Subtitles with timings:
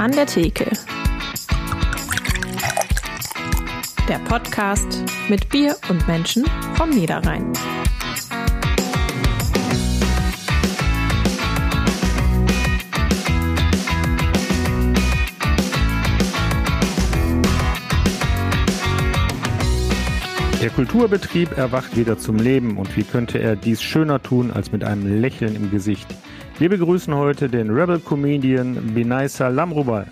[0.00, 0.64] An der Theke.
[4.08, 7.52] Der Podcast mit Bier und Menschen vom Niederrhein.
[20.62, 24.82] Der Kulturbetrieb erwacht wieder zum Leben und wie könnte er dies schöner tun als mit
[24.82, 26.06] einem Lächeln im Gesicht?
[26.60, 30.06] Wir begrüßen heute den Rebel Comedian Binaisa Lamrubal.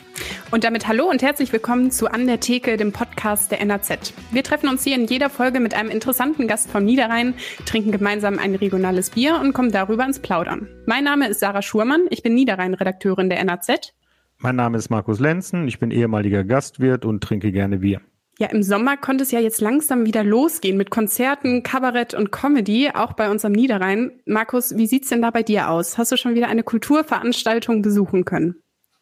[0.51, 4.15] Und damit hallo und herzlich willkommen zu An der Theke, dem Podcast der NAZ.
[4.30, 7.34] Wir treffen uns hier in jeder Folge mit einem interessanten Gast vom Niederrhein,
[7.66, 10.66] trinken gemeinsam ein regionales Bier und kommen darüber ins Plaudern.
[10.87, 13.93] Mein Name ist Sarah Schurmann, ich bin Niederrhein-Redakteurin der NAZ.
[14.38, 18.01] Mein Name ist Markus Lenzen, ich bin ehemaliger Gastwirt und trinke gerne Bier.
[18.41, 22.88] Ja, im Sommer konnte es ja jetzt langsam wieder losgehen mit Konzerten, Kabarett und Comedy,
[22.95, 24.12] auch bei uns am Niederrhein.
[24.27, 25.98] Markus, wie sieht's denn da bei dir aus?
[25.98, 28.54] Hast du schon wieder eine Kulturveranstaltung besuchen können?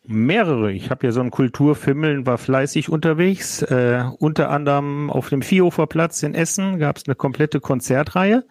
[0.06, 0.72] Mehrere.
[0.72, 3.60] Ich habe ja so einen Kulturfimmeln, war fleißig unterwegs.
[3.60, 8.46] Äh, unter anderem auf dem Viehhofer Platz in Essen gab es eine komplette Konzertreihe.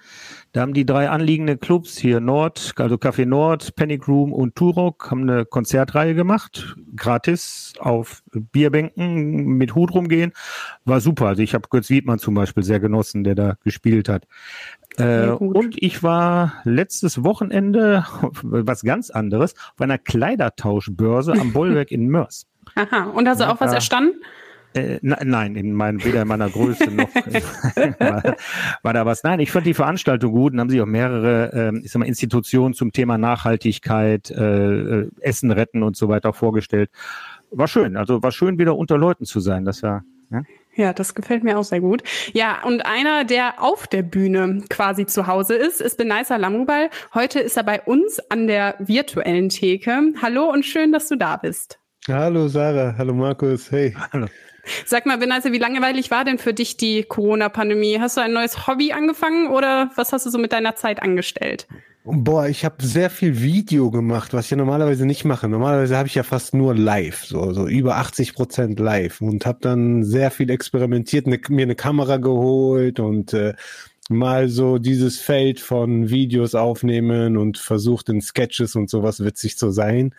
[0.56, 5.12] Da haben die drei anliegenden Clubs hier Nord, also Café Nord, Panic Room und Turok,
[5.12, 10.32] haben eine Konzertreihe gemacht, gratis auf Bierbänken mit Hut rumgehen.
[10.86, 11.28] War super.
[11.28, 14.30] Also ich habe Götz Wiedmann zum Beispiel sehr genossen, der da gespielt hat.
[14.96, 18.06] Äh, und ich war letztes Wochenende
[18.42, 22.48] was ganz anderes auf einer Kleidertauschbörse am Bollwerk in Mörs.
[22.76, 24.22] Aha, und hast du auch was erstanden?
[24.76, 27.10] Äh, nein, in meinem, weder in meiner Größe noch
[28.00, 28.36] war,
[28.84, 29.24] war, da was.
[29.24, 32.08] Nein, ich fand die Veranstaltung gut und haben sich auch mehrere äh, ich sag mal,
[32.08, 36.90] Institutionen zum Thema Nachhaltigkeit, äh, äh, Essen retten und so weiter vorgestellt.
[37.52, 39.64] War schön, also war schön, wieder unter Leuten zu sein.
[39.64, 40.42] Das war, ja.
[40.76, 42.04] Ja, das gefällt mir auch sehr gut.
[42.34, 46.90] Ja, und einer, der auf der Bühne quasi zu Hause ist, ist Benaisa Lamrubal.
[47.14, 50.12] Heute ist er bei uns an der virtuellen Theke.
[50.22, 51.80] Hallo und schön, dass du da bist.
[52.10, 53.96] Hallo Sarah, hallo Markus, hey.
[54.12, 54.28] Hallo.
[54.86, 58.00] Sag mal, Benaisa, wie langweilig war denn für dich die Corona-Pandemie?
[58.00, 61.68] Hast du ein neues Hobby angefangen oder was hast du so mit deiner Zeit angestellt?
[62.08, 65.50] Boah, ich habe sehr viel Video gemacht, was ich ja normalerweise nicht mache.
[65.50, 69.58] Normalerweise habe ich ja fast nur live, so, so über 80 Prozent live und habe
[69.62, 73.56] dann sehr viel experimentiert, ne, mir eine Kamera geholt und äh,
[74.08, 79.72] mal so dieses Feld von Videos aufnehmen und versucht in Sketches und sowas witzig zu
[79.72, 80.14] sein.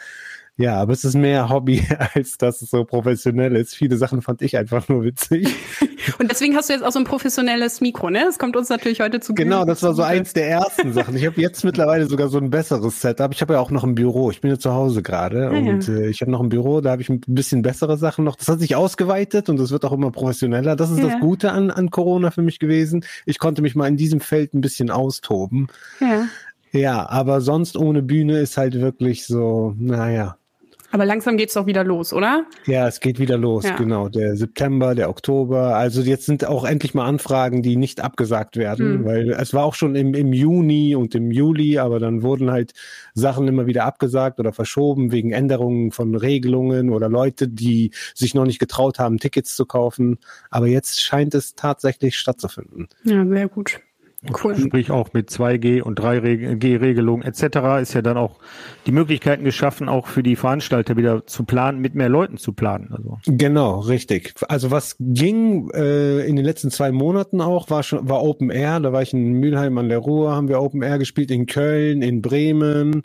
[0.58, 3.74] Ja, aber es ist mehr Hobby, als dass es so professionell ist.
[3.74, 5.48] Viele Sachen fand ich einfach nur witzig.
[6.18, 8.22] Und deswegen hast du jetzt auch so ein professionelles Mikro, ne?
[8.24, 9.34] Das kommt uns natürlich heute zu.
[9.34, 11.16] Genau, das war so eins der ersten Sachen.
[11.16, 13.34] Ich habe jetzt mittlerweile sogar so ein besseres Setup.
[13.34, 14.30] Ich habe ja auch noch ein Büro.
[14.30, 15.94] Ich bin ja zu Hause gerade ah, und ja.
[15.94, 16.80] äh, ich habe noch ein Büro.
[16.80, 18.36] Da habe ich ein bisschen bessere Sachen noch.
[18.36, 20.76] Das hat sich ausgeweitet und das wird auch immer professioneller.
[20.76, 21.08] Das ist ja.
[21.08, 23.04] das Gute an, an Corona für mich gewesen.
[23.26, 25.66] Ich konnte mich mal in diesem Feld ein bisschen austoben.
[26.00, 26.28] Ja.
[26.72, 30.36] Ja, aber sonst ohne Bühne ist halt wirklich so, naja,
[30.96, 32.46] aber langsam geht's doch wieder los, oder?
[32.64, 33.76] Ja, es geht wieder los, ja.
[33.76, 34.08] genau.
[34.08, 35.76] Der September, der Oktober.
[35.76, 39.04] Also jetzt sind auch endlich mal Anfragen, die nicht abgesagt werden, hm.
[39.04, 42.72] weil es war auch schon im, im Juni und im Juli, aber dann wurden halt
[43.12, 48.46] Sachen immer wieder abgesagt oder verschoben wegen Änderungen von Regelungen oder Leute, die sich noch
[48.46, 50.16] nicht getraut haben, Tickets zu kaufen.
[50.48, 52.88] Aber jetzt scheint es tatsächlich stattzufinden.
[53.04, 53.80] Ja, sehr gut.
[54.42, 54.56] Cool.
[54.56, 57.80] Sprich auch mit 2G und 3G-Regelungen etc.
[57.82, 58.38] ist ja dann auch
[58.86, 62.88] die Möglichkeiten geschaffen, auch für die Veranstalter wieder zu planen, mit mehr Leuten zu planen.
[62.92, 63.18] Also.
[63.26, 64.34] Genau, richtig.
[64.48, 68.80] Also was ging äh, in den letzten zwei Monaten auch, war schon war Open Air.
[68.80, 72.02] Da war ich in Mülheim an der Ruhr, haben wir Open Air gespielt in Köln,
[72.02, 73.02] in Bremen.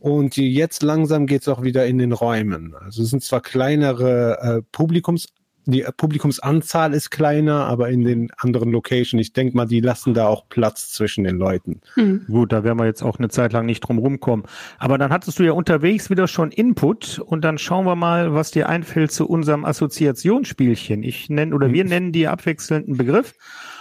[0.00, 2.74] Und jetzt langsam geht's auch wieder in den Räumen.
[2.74, 5.26] Also es sind zwar kleinere äh, Publikums
[5.70, 10.26] die Publikumsanzahl ist kleiner, aber in den anderen Locations, ich denke mal, die lassen da
[10.26, 11.82] auch Platz zwischen den Leuten.
[11.94, 12.24] Mhm.
[12.26, 14.46] Gut, da werden wir jetzt auch eine Zeit lang nicht drum rumkommen.
[14.78, 18.50] Aber dann hattest du ja unterwegs wieder schon Input und dann schauen wir mal, was
[18.50, 21.02] dir einfällt zu unserem Assoziationsspielchen.
[21.02, 21.90] Ich nenne oder wir mhm.
[21.90, 23.34] nennen dir abwechselnden Begriff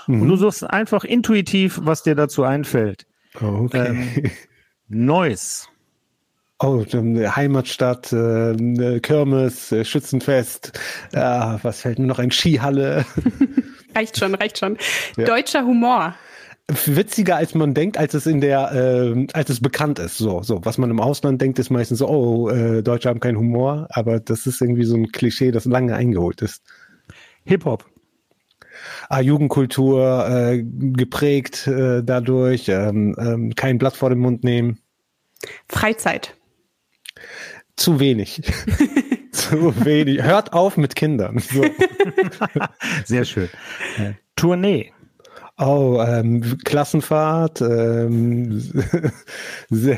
[0.08, 0.24] mhm.
[0.24, 3.08] und du suchst einfach intuitiv, was dir dazu einfällt.
[3.36, 3.88] Okay.
[3.90, 4.32] Ähm,
[4.90, 5.70] Neues.
[6.60, 10.80] Oh, Heimatstadt, äh, Kirmes, äh, Schützenfest,
[11.12, 13.06] äh, was fällt mir noch ein Skihalle.
[13.96, 14.78] reicht schon, reicht schon.
[15.18, 15.26] Ja.
[15.26, 16.16] Deutscher Humor.
[16.86, 20.18] Witziger als man denkt, als es in der, äh, als es bekannt ist.
[20.18, 23.38] So, so was man im Ausland denkt, ist meistens so, oh, äh, Deutsche haben keinen
[23.38, 26.64] Humor, aber das ist irgendwie so ein Klischee, das lange eingeholt ist.
[27.46, 27.86] Hip Hop.
[29.10, 34.80] Ah, Jugendkultur äh, geprägt äh, dadurch, ähm, ähm, kein Blatt vor den Mund nehmen.
[35.70, 36.37] Freizeit.
[37.76, 38.42] Zu wenig.
[39.32, 40.24] Zu wenig.
[40.24, 41.42] Hört auf mit Kindern.
[41.52, 41.66] So.
[43.06, 43.50] Sehr schön.
[44.36, 44.92] Tournee.
[45.60, 48.62] Oh, ähm, Klassenfahrt, ähm,
[49.72, 49.98] äh,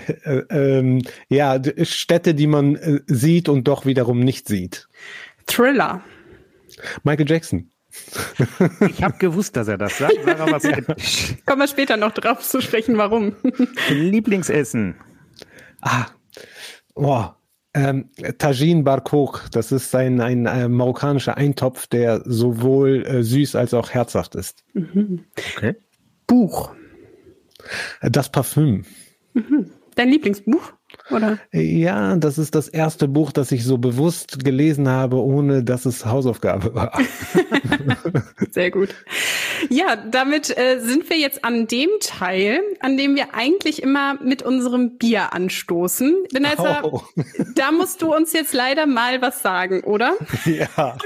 [0.49, 4.87] ähm, ja, Städte, die man äh, sieht und doch wiederum nicht sieht.
[5.47, 6.01] Thriller.
[7.03, 7.69] Michael Jackson.
[8.87, 10.15] Ich habe gewusst, dass er das sagt.
[10.23, 10.63] Sarah, was
[11.45, 13.35] Kommen wir später noch drauf zu sprechen, warum.
[13.89, 14.95] Lieblingsessen.
[15.81, 16.05] Ah,
[17.01, 17.35] boah.
[17.75, 18.09] Ähm,
[18.39, 23.91] Tajin Barkok, das ist ein, ein äh, marokkanischer Eintopf, der sowohl äh, süß als auch
[23.91, 24.65] herzhaft ist.
[24.75, 25.75] Okay.
[26.25, 26.71] Buch.
[28.01, 28.85] Das Parfüm.
[29.95, 30.73] Dein Lieblingsbuch?
[31.11, 31.39] Oder?
[31.51, 36.05] Ja, das ist das erste Buch, das ich so bewusst gelesen habe, ohne dass es
[36.05, 36.99] Hausaufgabe war.
[38.51, 38.89] Sehr gut.
[39.69, 44.41] Ja, damit äh, sind wir jetzt an dem Teil, an dem wir eigentlich immer mit
[44.41, 46.15] unserem Bier anstoßen.
[46.33, 47.01] Vanessa, Oh.
[47.55, 50.13] da musst du uns jetzt leider mal was sagen, oder?
[50.45, 50.97] Ja,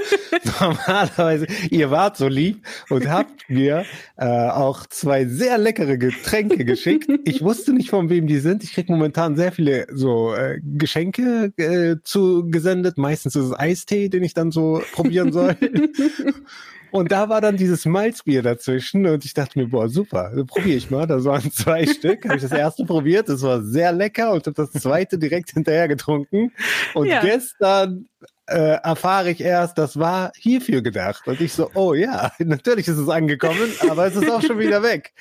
[0.60, 3.84] normalerweise, ihr wart so lieb und habt mir
[4.16, 7.08] äh, auch zwei sehr leckere Getränke geschickt.
[7.24, 8.62] Ich wusste nicht, von wem die sind.
[8.64, 12.98] Ich krieg momentan sehr viele so äh, Geschenke äh, zugesendet.
[12.98, 15.56] Meistens ist es Eistee, den ich dann so probieren soll.
[16.90, 20.92] Und da war dann dieses Malzbier dazwischen und ich dachte mir, boah, super, probiere ich
[20.92, 21.08] mal.
[21.08, 22.24] Das waren zwei Stück.
[22.24, 25.88] Habe ich das erste probiert, das war sehr lecker und habe das zweite direkt hinterher
[25.88, 26.52] getrunken.
[26.94, 27.20] Und Ja.
[27.20, 28.06] gestern
[28.46, 31.26] äh, erfahre ich erst, das war hierfür gedacht.
[31.26, 34.82] Und ich so, oh ja, natürlich ist es angekommen, aber es ist auch schon wieder
[34.82, 35.12] weg.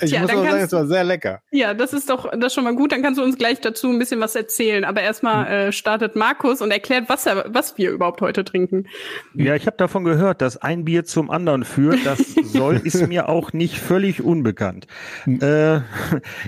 [0.00, 1.40] Ich Tja, muss aber sagen, es war sehr lecker.
[1.50, 2.92] Ja, das ist doch das ist schon mal gut.
[2.92, 4.84] Dann kannst du uns gleich dazu ein bisschen was erzählen.
[4.84, 8.86] Aber erstmal äh, startet Markus und erklärt, was, er, was wir überhaupt heute trinken.
[9.34, 12.04] Ja, ich habe davon gehört, dass ein Bier zum anderen führt.
[12.04, 14.86] Das soll ist mir auch nicht völlig unbekannt.
[15.26, 15.80] Äh,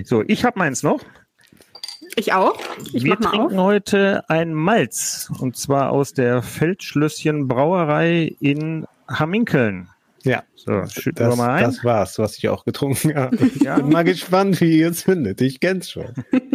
[0.03, 1.03] so, ich habe meins noch.
[2.19, 2.59] Ich auch.
[2.91, 3.63] Ich wir mach mal trinken auf.
[3.65, 9.87] heute ein Malz und zwar aus der Feldschlösschen Brauerei in Hamminkeln.
[10.23, 11.63] Ja, So, schütten das, wir mal ein.
[11.63, 13.37] das war's, was ich auch getrunken habe.
[13.37, 13.77] Ich Ja.
[13.77, 15.39] bin mal gespannt, wie ihr es findet.
[15.39, 16.13] Ich kenn's schon.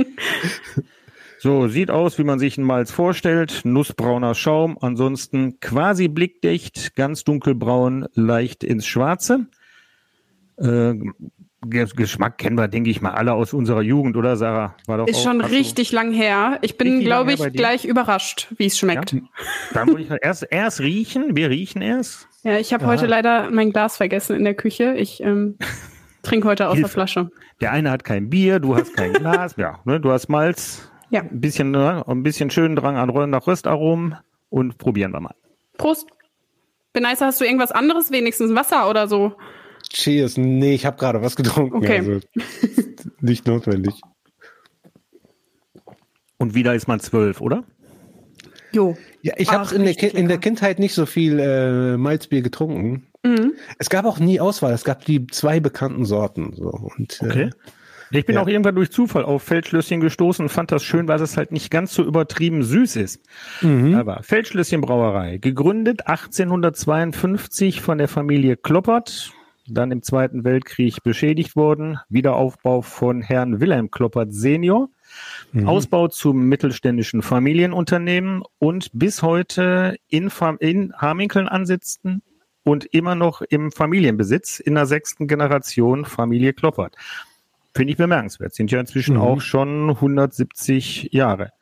[1.39, 3.63] So, sieht aus, wie man sich ein Malz vorstellt.
[3.65, 9.47] Nussbrauner Schaum, ansonsten quasi blickdicht, ganz dunkelbraun, leicht ins Schwarze.
[10.57, 10.95] Äh,
[11.69, 14.75] Geschmack kennen wir, denke ich mal, alle aus unserer Jugend, oder Sarah?
[14.87, 16.59] War doch Ist auch- schon richtig lang her.
[16.63, 19.13] Ich bin, glaube ich, gleich überrascht, wie es schmeckt.
[19.13, 19.21] Ja,
[19.73, 21.37] Dann wollte ich erst, erst riechen.
[21.37, 22.29] Wir riechen erst.
[22.43, 24.95] ich habe heute leider mein Glas vergessen in der Küche.
[24.95, 25.57] Ich ähm,
[26.23, 26.93] trinke heute aus der Hilfe.
[26.93, 27.31] Flasche.
[27.61, 29.55] Der eine hat kein Bier, du hast kein Glas.
[29.59, 30.91] ja, ne, du hast Malz.
[31.11, 31.21] Ja.
[31.21, 34.17] Ein bisschen, ne, ein bisschen schönen Drang an Rö- nach Röstaromen
[34.51, 35.35] und probieren wir mal.
[35.79, 36.09] Prost.
[36.93, 39.33] Benice, hast du irgendwas anderes, wenigstens Wasser oder so?
[39.95, 40.37] Cheers.
[40.37, 41.77] Nee, ich habe gerade was getrunken.
[41.77, 41.99] Okay.
[41.99, 42.21] Also,
[43.21, 43.95] nicht notwendig.
[46.37, 47.65] Und wieder ist man zwölf, oder?
[48.73, 48.97] Jo.
[49.23, 50.39] Ja, ich habe in, der in der.
[50.39, 53.07] Kindheit nicht so viel äh, Malzbier getrunken.
[53.25, 53.53] Mhm.
[53.79, 54.73] Es gab auch nie Auswahl.
[54.73, 56.53] Es gab die zwei bekannten Sorten.
[56.55, 56.71] So.
[56.71, 57.45] Und, Okay.
[57.45, 57.51] Äh,
[58.19, 58.43] Ich bin Ja.
[58.43, 61.71] auch irgendwann durch Zufall auf Feldschlösschen gestoßen und fand das schön, weil es halt nicht
[61.71, 63.21] ganz so übertrieben süß ist.
[63.63, 63.95] mhm.
[63.95, 69.33] Aber Feldschlösschen Brauerei, gegründet 1852 von der Familie Kloppert,
[69.69, 74.89] dann im Zweiten Weltkrieg beschädigt worden, Wiederaufbau von Herrn Wilhelm Kloppert Senior,
[75.53, 75.69] Mhm.
[75.69, 82.23] Ausbau zum mittelständischen Familienunternehmen und bis heute in, Fam- in Harminkeln ansitzen
[82.65, 86.97] und immer noch im Familienbesitz in der sechsten Generation Familie Kloppert.
[87.77, 88.55] Finde ich bemerkenswert.
[88.55, 89.21] Sind ja inzwischen Mhm.
[89.23, 91.53] auch schon 170 Jahre.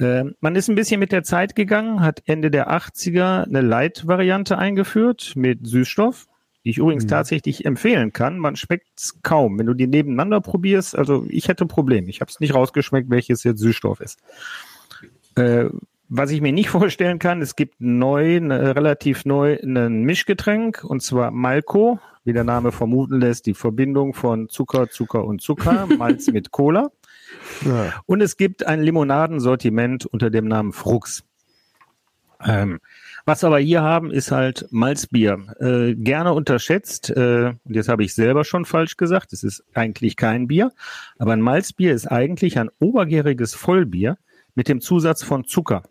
[0.00, 4.56] Ähm, man ist ein bisschen mit der Zeit gegangen, hat Ende der 80er eine Light-Variante
[4.56, 6.26] eingeführt mit Süßstoff,
[6.68, 7.08] die ich übrigens Mhm.
[7.08, 8.38] tatsächlich empfehlen kann.
[8.38, 9.58] Man schmeckt es kaum.
[9.58, 12.10] Wenn du die nebeneinander probierst, also ich hätte Probleme.
[12.10, 14.18] Ich habe es nicht rausgeschmeckt, welches jetzt Süßstoff ist.
[15.36, 15.70] Äh,
[16.10, 21.02] was ich mir nicht vorstellen kann, es gibt neu, ne, relativ neu ein Mischgetränk und
[21.02, 26.26] zwar Malco, wie der Name vermuten lässt, die Verbindung von Zucker, Zucker und Zucker, Malz
[26.26, 26.90] mit Cola.
[27.64, 27.94] ja.
[28.04, 31.24] Und es gibt ein Limonadensortiment unter dem Namen Frux.
[32.44, 32.78] Ähm,
[33.24, 35.38] was wir aber hier haben, ist halt Malzbier.
[35.60, 40.16] Äh, gerne unterschätzt, äh, und jetzt habe ich selber schon falsch gesagt, es ist eigentlich
[40.16, 40.72] kein Bier,
[41.18, 44.18] aber ein Malzbier ist eigentlich ein obergäriges Vollbier
[44.54, 45.82] mit dem Zusatz von Zucker.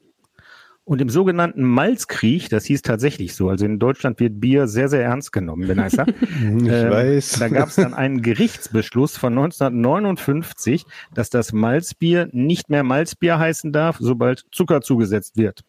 [0.87, 5.03] Und im sogenannten Malzkrieg, das hieß tatsächlich so, also in Deutschland wird Bier sehr, sehr
[5.03, 7.39] ernst genommen, wenn ich Ich ähm, weiß.
[7.39, 13.73] Da gab es dann einen Gerichtsbeschluss von 1959, dass das Malzbier nicht mehr Malzbier heißen
[13.73, 15.65] darf, sobald Zucker zugesetzt wird.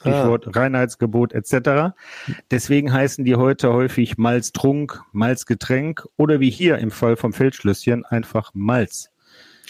[0.00, 1.94] Stichwort Reinheitsgebot etc.
[2.50, 8.50] Deswegen heißen die heute häufig Malztrunk, Malzgetränk oder wie hier im Fall vom Feldschlösschen einfach
[8.54, 9.10] Malz.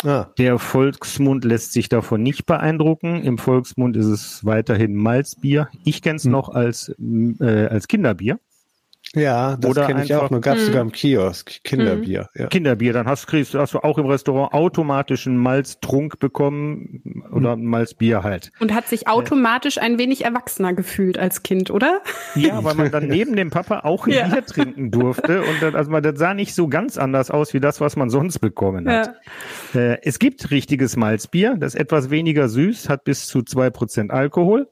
[0.05, 3.23] ah, Der Volksmund lässt sich davon nicht beeindrucken.
[3.23, 5.69] Im Volksmund ist es weiterhin Malzbier.
[5.85, 6.31] Ich kenne es Hm.
[6.33, 6.95] noch als,
[7.41, 8.39] äh, als Kinderbier.
[9.17, 10.31] Ja, das Oder kenne ich auch.
[10.31, 10.67] Nur gab es Mhm.
[10.67, 11.64] sogar im Kiosk.
[11.64, 12.29] Kinderbier.
[12.37, 12.47] Ja.
[12.47, 17.02] Kinderbier, dann hast, kriegst, hast du auch im Restaurant automatisch einen Malztrunk bekommen
[17.33, 18.52] oder ein Malzbier halt.
[18.61, 22.02] Und hat sich automatisch ein wenig erwachsener gefühlt als Kind, oder?
[22.37, 24.29] Ja, weil man dann neben dem Papa auch ein Ja.
[24.29, 27.59] Bier trinken durfte und dann, also man, das sah nicht so ganz anders aus wie
[27.61, 29.17] das, was man sonst bekommen hat.
[29.75, 34.12] Äh, es gibt richtiges Malzbier, das ist etwas weniger süß, hat bis zu zwei Prozent
[34.12, 34.69] Alkohol.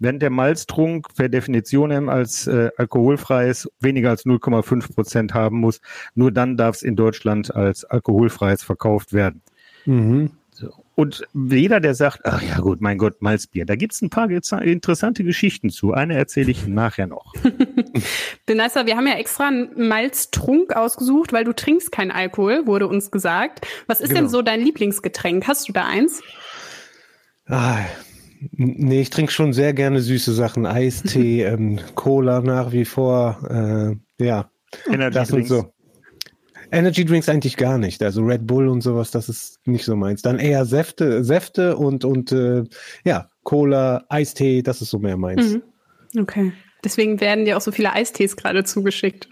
[0.00, 5.80] Während der Malztrunk per Definition als äh, alkoholfreies weniger als 0,5 Prozent haben muss,
[6.14, 9.42] nur dann darf es in Deutschland als alkoholfreies verkauft werden.
[9.84, 10.30] Mhm.
[10.94, 15.24] Und jeder, der sagt, ach ja gut, mein Gott, Malzbier, da gibt's ein paar interessante
[15.24, 15.94] Geschichten zu.
[15.94, 17.32] Eine erzähle ich nachher noch.
[18.46, 23.10] Benessa, wir haben ja extra einen Malztrunk ausgesucht, weil du trinkst keinen Alkohol, wurde uns
[23.10, 23.66] gesagt.
[23.86, 24.20] Was ist Genau.
[24.22, 25.46] denn so dein Lieblingsgetränk?
[25.46, 26.22] Hast du da eins?
[27.46, 27.78] Ah,
[28.52, 30.66] nee, ich trinke schon sehr gerne süße Sachen.
[30.66, 33.38] Eistee, ähm, Cola nach wie vor.
[33.48, 34.50] Äh, ja,
[34.86, 35.48] Energy das und Drinks.
[35.48, 35.72] so.
[36.72, 38.02] Energy Drinks eigentlich gar nicht.
[38.02, 40.22] Also Red Bull und sowas, das ist nicht so meins.
[40.22, 42.64] Dann eher Säfte, Säfte und, und äh,
[43.04, 45.54] ja, Cola, Eistee, das ist so mehr meins.
[45.54, 45.62] Mhm.
[46.20, 46.52] Okay.
[46.82, 49.28] Deswegen werden dir auch so viele Eistees gerade zugeschickt.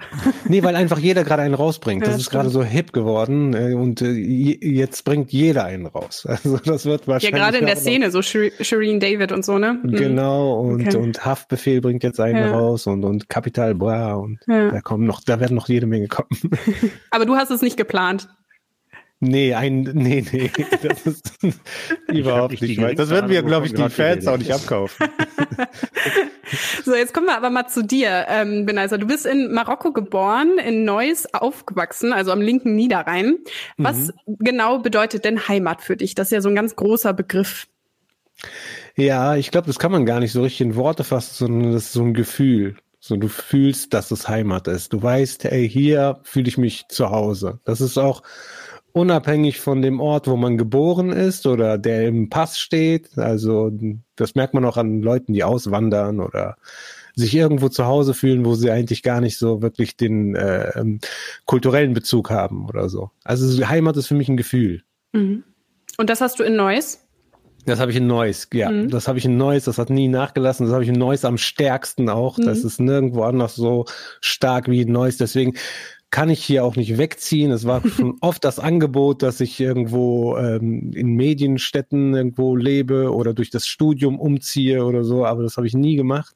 [0.49, 2.03] Nee, weil einfach jeder gerade einen rausbringt.
[2.03, 5.87] Das Ja, ist gerade so hip geworden äh, und äh, je- jetzt bringt jeder einen
[5.87, 6.27] raus.
[6.29, 7.41] Also das wird Ja, wahrscheinlich.
[7.41, 9.79] gerade in der Szene, so Shir- Shireen David und so, ne?
[9.83, 9.91] Mhm.
[9.97, 10.97] Genau, und, Okay.
[10.99, 12.51] und Haftbefehl bringt jetzt einen Ja.
[12.53, 14.71] raus und, und Capital Bra und Ja.
[14.71, 16.29] da kommen noch, da werden noch jede Menge kommen.
[17.11, 18.29] Aber du hast es nicht geplant.
[19.21, 20.51] nee, ein, nee, nee,
[20.83, 21.33] das ist
[22.07, 22.99] überhaupt nicht weit.
[22.99, 25.09] Das werden wir, glaube ich, die gerade Fans auch nicht abkaufen.
[26.85, 28.99] So, jetzt kommen wir aber mal zu dir, ähm, Benaiser.
[28.99, 33.39] Du bist in Marokko geboren, in Neuss aufgewachsen, also am linken Niederrhein.
[33.77, 36.15] Was genau bedeutet denn Heimat für dich?
[36.15, 37.67] Das ist ja so ein ganz großer Begriff.
[38.97, 41.85] Ja, ich glaube, das kann man gar nicht so richtig in Worte fassen, sondern das
[41.85, 42.77] ist so ein Gefühl.
[43.01, 44.93] So, du fühlst, dass es Heimat ist.
[44.93, 47.61] Du weißt, ey, hier fühle ich mich zu Hause.
[47.65, 48.23] Das ist auch
[48.99, 53.17] unabhängig von dem Ort, wo man geboren ist oder der im Pass steht.
[53.19, 53.71] Also,
[54.17, 56.57] das merkt man auch an Leuten, die auswandern oder
[57.15, 61.01] sich irgendwo zu Hause fühlen, wo sie eigentlich gar nicht so wirklich den äh, ähm,
[61.47, 63.11] kulturellen Bezug haben oder so.
[63.25, 64.83] Also Heimat ist für mich ein Gefühl.
[65.13, 65.43] Mhm.
[65.97, 67.01] Und das hast du in Neuss?
[67.67, 68.71] Das habe ich in Neuss, ja.
[68.71, 68.89] Mhm.
[68.89, 70.65] Das habe ich in Neuss, das hat nie nachgelassen.
[70.65, 72.39] Das habe ich in Neuss am stärksten auch.
[72.39, 72.67] Das Mhm.
[72.67, 73.85] ist nirgendwo anders so
[74.21, 75.17] stark wie in Neuss.
[75.19, 75.55] Deswegen
[76.11, 77.51] kann ich hier auch nicht wegziehen.
[77.51, 83.35] Es war schon oft das Angebot, dass ich irgendwo ähm, in Medienstädten irgendwo lebe oder
[83.35, 86.35] durch das Studium umziehe oder so, aber das habe ich nie gemacht,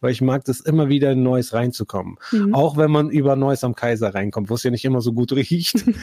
[0.00, 2.16] weil ich mag das immer wieder in Neuss reinzukommen.
[2.32, 2.54] Mhm.
[2.54, 5.32] Auch wenn man über Neuss am Kaiser reinkommt, wo es ja nicht immer so gut
[5.32, 5.84] riecht.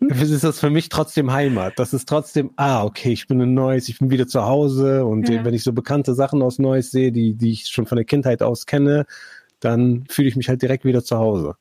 [0.00, 1.74] ist das für mich trotzdem Heimat.
[1.78, 5.28] Das ist trotzdem, ah, okay, ich bin in Neuss, ich bin wieder zu Hause und
[5.28, 5.44] Ja.
[5.44, 8.42] wenn ich so bekannte Sachen aus Neuss sehe, die, die ich schon von der Kindheit
[8.42, 9.06] aus kenne,
[9.60, 11.54] dann fühle ich mich halt direkt wieder zu Hause.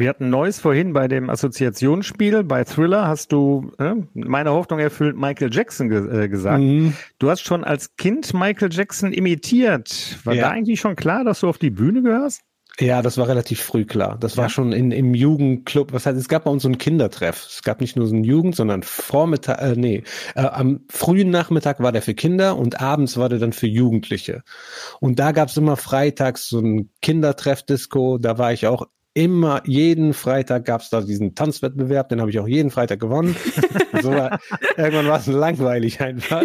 [0.00, 2.42] Wir hatten Neues vorhin bei dem Assoziationsspiel.
[2.42, 6.62] Bei Thriller hast du äh, meine Hoffnung erfüllt Michael Jackson ge äh, gesagt.
[6.62, 6.94] Mhm.
[7.18, 10.18] Du hast schon als Kind Michael Jackson imitiert.
[10.24, 10.44] War Ja.
[10.44, 12.40] da eigentlich schon klar, dass du auf die Bühne gehörst?
[12.78, 14.16] Ja, das war relativ früh klar.
[14.18, 14.48] Das war Ja.
[14.48, 15.92] schon in, im Jugendclub.
[15.92, 17.46] Was heißt, es gab bei uns so einen Kindertreff.
[17.46, 20.04] Es gab nicht nur so einen Jugend, sondern Vormittag, äh, nee,
[20.34, 24.44] äh, am frühen Nachmittag war der für Kinder und abends war der dann für Jugendliche.
[24.98, 28.16] Und da gab's immer freitags so ein Kindertreff-Disco.
[28.16, 32.48] Da war ich auch immer, jeden Freitag gab's da diesen Tanzwettbewerb, den habe ich auch
[32.48, 33.36] jeden Freitag gewonnen.
[34.02, 34.38] so war,
[34.76, 36.44] irgendwann war es langweilig einfach.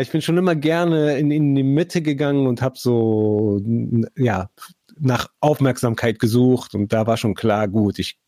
[0.00, 3.60] Ich bin schon immer gerne in, in die Mitte gegangen und habe so,
[4.16, 4.50] ja,
[4.98, 8.18] nach Aufmerksamkeit gesucht und da war schon klar, gut, ich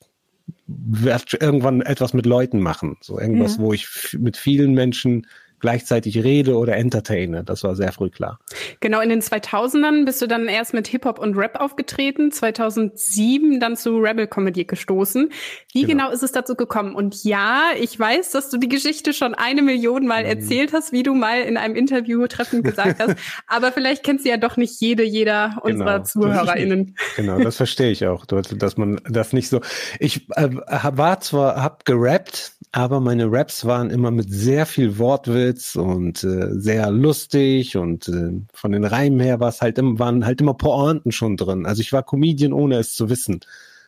[0.67, 2.97] werde irgendwann etwas mit Leuten machen.
[3.01, 3.63] So irgendwas, Ja.
[3.63, 5.27] wo ich mit vielen Menschen
[5.61, 7.45] gleichzeitig rede oder entertaine.
[7.45, 8.39] Das war sehr früh klar.
[8.81, 13.77] Genau, in den 2000ern bist du dann erst mit Hip-Hop und Rap aufgetreten, 2007 dann
[13.77, 15.31] zu Rebel Comedy gestoßen.
[15.73, 15.99] Wie genau.
[15.99, 16.11] Genau.
[16.15, 16.95] ist es dazu gekommen?
[16.95, 20.29] Und ja, ich weiß, dass du die Geschichte schon eine Million Mal Mhm.
[20.29, 23.17] erzählt hast, wie du mal in einem Interview-Treffen gesagt hast.
[23.49, 26.05] Aber vielleicht kennt sie ja doch nicht jede, jeder unserer Genau.
[26.05, 26.95] ZuhörerInnen.
[27.17, 29.61] Genau, das verstehe ich auch, dass dass man das nicht so.
[29.99, 35.77] Ich äh, war zwar, hab gerappt, aber meine Raps waren immer mit sehr viel Wortwitz
[35.77, 40.25] und äh, sehr lustig und äh, von den Reimen her war es halt immer, waren
[40.27, 41.67] halt immer Pointen schon drin.
[41.67, 43.41] Also ich war Comedian, ohne es zu wissen.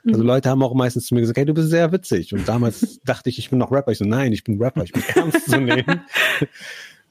[0.06, 0.26] Also Mhm.
[0.26, 2.32] Leute haben auch meistens zu mir gesagt, hey, du bist sehr witzig.
[2.32, 3.92] Und damals dachte ich, ich bin noch Rapper.
[3.92, 6.02] Ich so, nein, ich bin Rapper, ich bin ernst zu nehmen.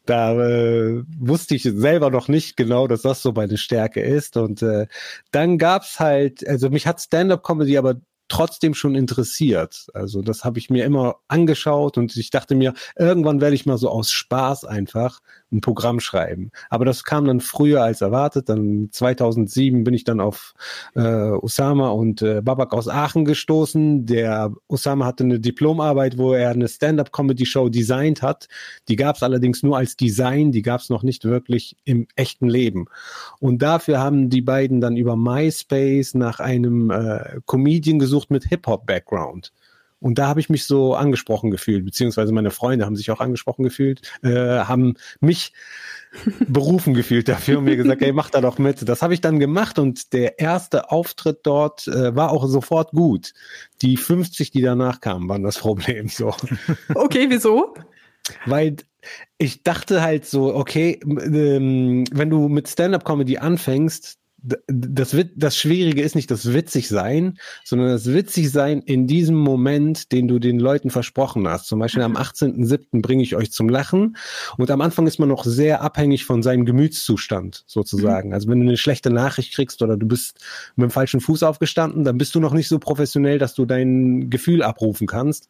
[0.05, 4.37] Da äh, wusste ich selber noch nicht genau, dass das so meine Stärke ist.
[4.37, 4.87] Und äh,
[5.29, 7.97] dann gab's halt, also mich hat Stand-up-Comedy aber
[8.29, 9.87] trotzdem schon interessiert.
[9.93, 13.77] Also das habe ich mir immer angeschaut und ich dachte mir, irgendwann werde ich mal
[13.77, 15.19] so aus Spaß einfach
[15.51, 16.51] ein Programm schreiben.
[16.69, 18.49] Aber das kam dann früher als erwartet.
[18.49, 20.53] Dann 2007 bin ich dann auf
[20.95, 24.05] äh, Osama und äh, Babak aus Aachen gestoßen.
[24.05, 28.47] Der Osama hatte eine Diplomarbeit, wo er eine Stand-up-Comedy-Show designt hat.
[28.87, 32.47] Die gab es allerdings nur als Design, die gab es noch nicht wirklich im echten
[32.47, 32.85] Leben.
[33.39, 39.53] Und dafür haben die beiden dann über MySpace nach einem äh, Comedian gesucht mit Hip-Hop-Background.
[40.01, 43.63] Und da habe ich mich so angesprochen gefühlt, beziehungsweise meine Freunde haben sich auch angesprochen
[43.63, 45.51] gefühlt, äh, haben mich
[46.47, 48.87] berufen gefühlt dafür und mir gesagt, ey, mach da doch mit.
[48.87, 53.33] Das habe ich dann gemacht und der erste Auftritt dort äh, war auch sofort gut.
[53.81, 56.33] Die 50, die danach kamen, waren das Problem so.
[56.95, 57.73] Okay, wieso?
[58.45, 58.77] Weil
[59.37, 66.15] ich dachte halt so, okay, ähm, wenn du mit Stand-up-Comedy anfängst, das, das Schwierige ist
[66.15, 70.89] nicht das witzig sein, sondern das witzig sein in diesem Moment, den du den Leuten
[70.89, 71.67] versprochen hast.
[71.67, 73.01] Zum Beispiel am 18.07.
[73.01, 74.17] bringe ich euch zum Lachen.
[74.57, 78.29] Und am Anfang ist man noch sehr abhängig von seinem Gemütszustand sozusagen.
[78.29, 78.33] Mhm.
[78.33, 80.39] Also wenn du eine schlechte Nachricht kriegst oder du bist
[80.75, 84.29] mit dem falschen Fuß aufgestanden, dann bist du noch nicht so professionell, dass du dein
[84.29, 85.49] Gefühl abrufen kannst.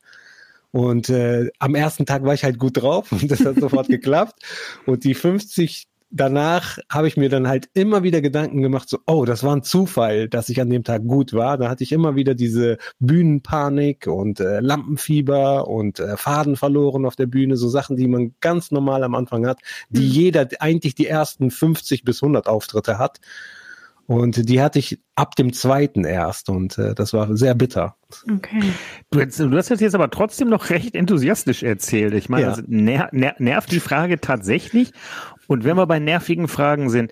[0.72, 4.42] Und äh, am ersten Tag war ich halt gut drauf und das hat sofort geklappt.
[4.86, 9.26] Und die 50 danach habe ich mir dann halt immer wieder Gedanken gemacht, so, oh,
[9.26, 11.58] das war ein Zufall, dass ich an dem Tag gut war.
[11.58, 17.16] Da hatte ich immer wieder diese Bühnenpanik und äh, Lampenfieber und äh, Faden verloren auf
[17.16, 20.12] der Bühne, so Sachen, die man ganz normal am Anfang hat, die mhm.
[20.12, 23.20] jeder eigentlich die ersten 50 bis 100 Auftritte hat.
[24.08, 27.96] Und die hatte ich ab dem zweiten erst und äh, das war sehr bitter.
[28.28, 28.74] Okay.
[29.12, 32.16] Du, jetzt, du hast jetzt aber trotzdem noch recht enthusiastisch erzählt.
[32.16, 32.50] Ich meine, ja.
[32.50, 34.94] also ner ner nervt die Frage tatsächlich.
[35.50, 37.12] Und wenn wir bei nervigen Fragen sind,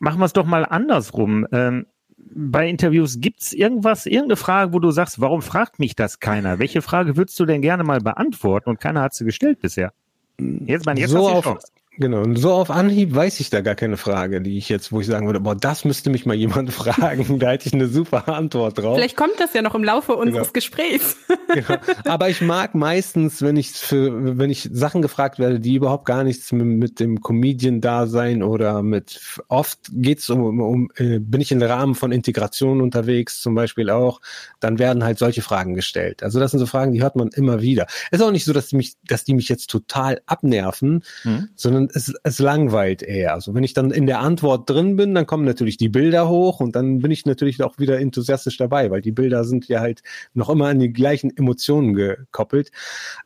[0.00, 1.46] machen wir es doch mal andersrum.
[1.52, 1.86] Ähm,
[2.18, 6.58] bei Interviews gibt's irgendwas, irgendeine Frage, wo du sagst, warum fragt mich das keiner?
[6.58, 8.70] Welche Frage würdest du denn gerne mal beantworten?
[8.70, 9.92] Und keiner hat sie gestellt bisher.
[10.38, 11.58] Jetzt, mein, jetzt so auf,
[11.96, 15.00] Genau, und so auf Anhieb weiß ich da gar keine Frage, die ich jetzt, wo
[15.00, 18.28] ich sagen würde, boah, das müsste mich mal jemand fragen, da hätte ich eine super
[18.28, 18.96] Antwort drauf.
[18.96, 20.52] Vielleicht kommt das ja noch im Laufe unseres genau.
[20.52, 21.16] Gesprächs.
[21.52, 21.80] Genau.
[22.04, 26.22] Aber ich mag meistens, wenn ich für, wenn ich Sachen gefragt werde, die überhaupt gar
[26.22, 31.50] nichts mit, mit dem Comedian-Dasein oder mit, oft geht's um, um, um äh, bin ich
[31.50, 34.20] im Rahmen von Integration unterwegs, zum Beispiel auch,
[34.60, 36.22] dann werden halt solche Fragen gestellt.
[36.22, 37.88] Also das sind so Fragen, die hört man immer wieder.
[38.12, 41.48] Es ist auch nicht so, dass die mich, dass die mich jetzt total abnerven, mhm.
[41.56, 43.34] sondern es, es langweilt eher.
[43.34, 46.60] Also wenn ich dann in der Antwort drin bin, dann kommen natürlich die Bilder hoch
[46.60, 50.02] und dann bin ich natürlich auch wieder enthusiastisch dabei, weil die Bilder sind ja halt
[50.34, 52.70] noch immer an die gleichen Emotionen gekoppelt.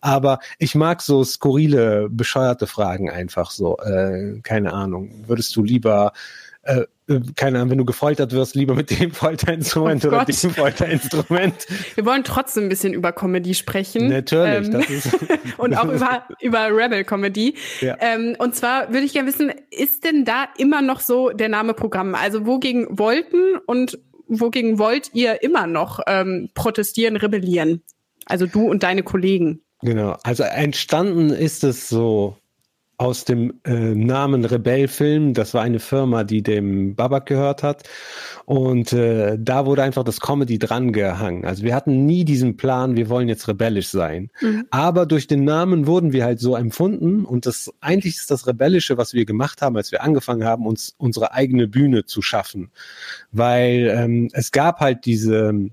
[0.01, 3.77] Aber ich mag so skurrile, bescheuerte Fragen einfach so.
[3.79, 5.25] Äh, keine Ahnung.
[5.27, 6.13] Würdest du lieber
[6.63, 6.85] äh,
[7.37, 11.55] keine Ahnung, wenn du gefoltert wirst, lieber mit dem Folterinstrument oh oder dem Folterinstrument.
[11.95, 14.09] Wir wollen trotzdem ein bisschen über Comedy sprechen.
[14.09, 14.67] Natürlich.
[14.67, 15.11] Ähm, das ist
[15.59, 17.55] und auch über, über Rebel Comedy.
[17.81, 17.97] Ja.
[18.01, 21.75] Ähm, und zwar würde ich gerne wissen, ist denn da immer noch so der Name
[21.75, 22.15] Programm?
[22.15, 27.83] Also wogegen wollten und wogegen wollt ihr immer noch ähm, protestieren, rebellieren?
[28.25, 29.61] Also du und deine Kollegen.
[29.83, 30.17] Genau.
[30.23, 32.39] Also entstanden ist es so
[32.97, 35.35] aus dem äh, Namen Rebell Film.
[35.35, 37.83] Das war eine Firma, die dem Babak gehört hat.
[38.45, 41.45] Und äh, da wurde einfach das Comedy dran gehangen.
[41.45, 44.31] Also wir hatten nie diesen Plan, wir wollen jetzt rebellisch sein.
[44.41, 44.67] Mhm.
[44.71, 47.25] Aber durch den Namen wurden wir halt so empfunden.
[47.25, 50.95] Und das eigentlich ist das Rebellische, was wir gemacht haben, als wir angefangen haben, uns
[50.99, 52.71] unsere eigene Bühne zu schaffen.
[53.33, 55.71] Weil ähm, es gab halt diese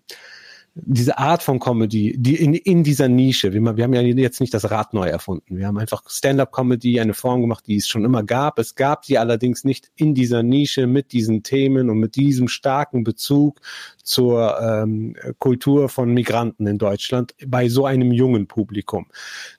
[0.74, 4.54] diese Art von Comedy, die in, in dieser Nische, wir, wir haben ja jetzt nicht
[4.54, 5.58] das Rad neu erfunden.
[5.58, 8.58] Wir haben einfach Stand-up-Comedy, eine Form gemacht, die es schon immer gab.
[8.58, 13.04] Es gab sie allerdings nicht in dieser Nische mit diesen Themen und mit diesem starken
[13.04, 13.60] Bezug
[14.04, 19.08] zur ähm, Kultur von Migranten in Deutschland bei so einem jungen Publikum.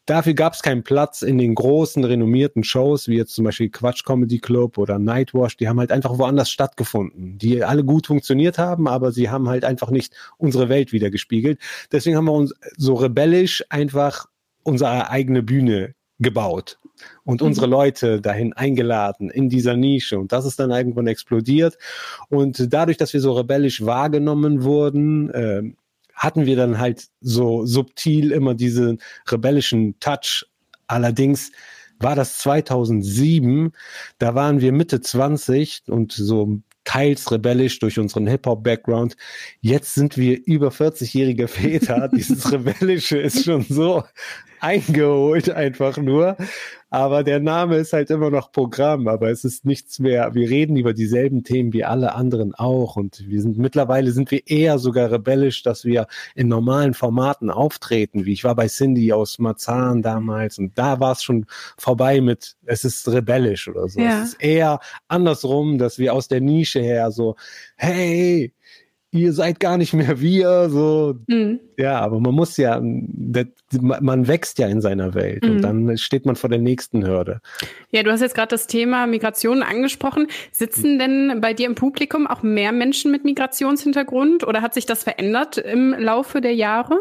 [0.07, 4.05] Dafür gab es keinen Platz in den großen, renommierten Shows, wie jetzt zum Beispiel Quatsch
[4.05, 5.57] Comedy Club oder Nightwash.
[5.57, 9.65] Die haben halt einfach woanders stattgefunden, die alle gut funktioniert haben, aber sie haben halt
[9.65, 11.61] einfach nicht unsere Welt wieder gespiegelt.
[11.91, 14.27] Deswegen haben wir uns so rebellisch einfach
[14.65, 16.79] unsere eigene Bühne gebaut
[17.25, 17.49] und mhm.
[17.49, 20.19] unsere Leute dahin eingeladen in dieser Nische.
[20.19, 21.79] Und das ist dann irgendwann explodiert.
[22.29, 25.63] Und dadurch, dass wir so rebellisch wahrgenommen wurden, äh,
[26.15, 30.47] hatten wir dann halt so subtil immer diesen rebellischen Touch.
[30.87, 31.53] Allerdings
[31.99, 33.73] war das 2007,
[34.19, 39.17] da waren wir Mitte 20 und so teils rebellisch durch unseren Hip-Hop-Background.
[39.61, 42.09] Jetzt sind wir über 40-jährige Väter.
[42.13, 44.03] Dieses Rebellische ist schon so
[44.63, 46.37] eingeholt einfach nur.
[46.91, 50.35] aber der Name ist halt immer noch Programm, aber es ist nichts mehr.
[50.35, 54.47] Wir reden über dieselben Themen wie alle anderen auch und wir sind mittlerweile sind wir
[54.47, 59.39] eher sogar rebellisch, dass wir in normalen Formaten auftreten, wie ich war bei Cindy aus
[59.39, 61.47] Marzahn damals und da war es schon
[61.79, 63.99] vorbei mit es ist rebellisch oder so.
[63.99, 64.23] Ja.
[64.23, 67.37] Es ist eher andersrum, dass wir aus der Nische her so
[67.77, 68.53] hey,
[69.13, 71.15] ihr seid gar nicht mehr wir, so.
[71.29, 71.61] Mhm.
[71.77, 73.47] Ja, aber man muss ja, das,
[73.81, 75.51] man wächst ja in seiner Welt mhm.
[75.51, 77.41] und dann steht man vor der nächsten Hürde.
[77.91, 80.27] Ja, du hast jetzt gerade das Thema Migration angesprochen.
[80.51, 85.05] Sitzen denn bei dir im Publikum auch mehr Menschen mit Migrationshintergrund oder hat sich das
[85.05, 86.99] verändert im Laufe der Jahre?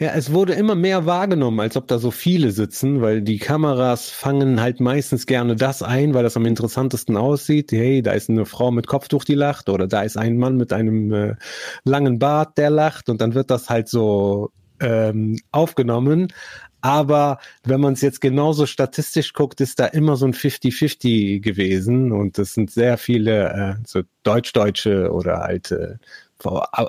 [0.00, 4.08] Ja, es wurde immer mehr wahrgenommen, als ob da so viele sitzen, weil die Kameras
[4.08, 7.70] fangen halt meistens gerne das ein, weil das am interessantesten aussieht.
[7.70, 10.72] Hey, da ist eine Frau mit Kopftuch, die lacht, oder da ist ein Mann mit
[10.72, 11.34] einem äh,
[11.84, 16.28] langen Bart, der lacht, und dann wird das halt so ähm, aufgenommen.
[16.80, 22.10] Aber wenn man es jetzt genauso statistisch guckt, ist da immer so ein 50-50 gewesen
[22.12, 25.96] und es sind sehr viele äh, so Deutsch-Deutsche oder äh,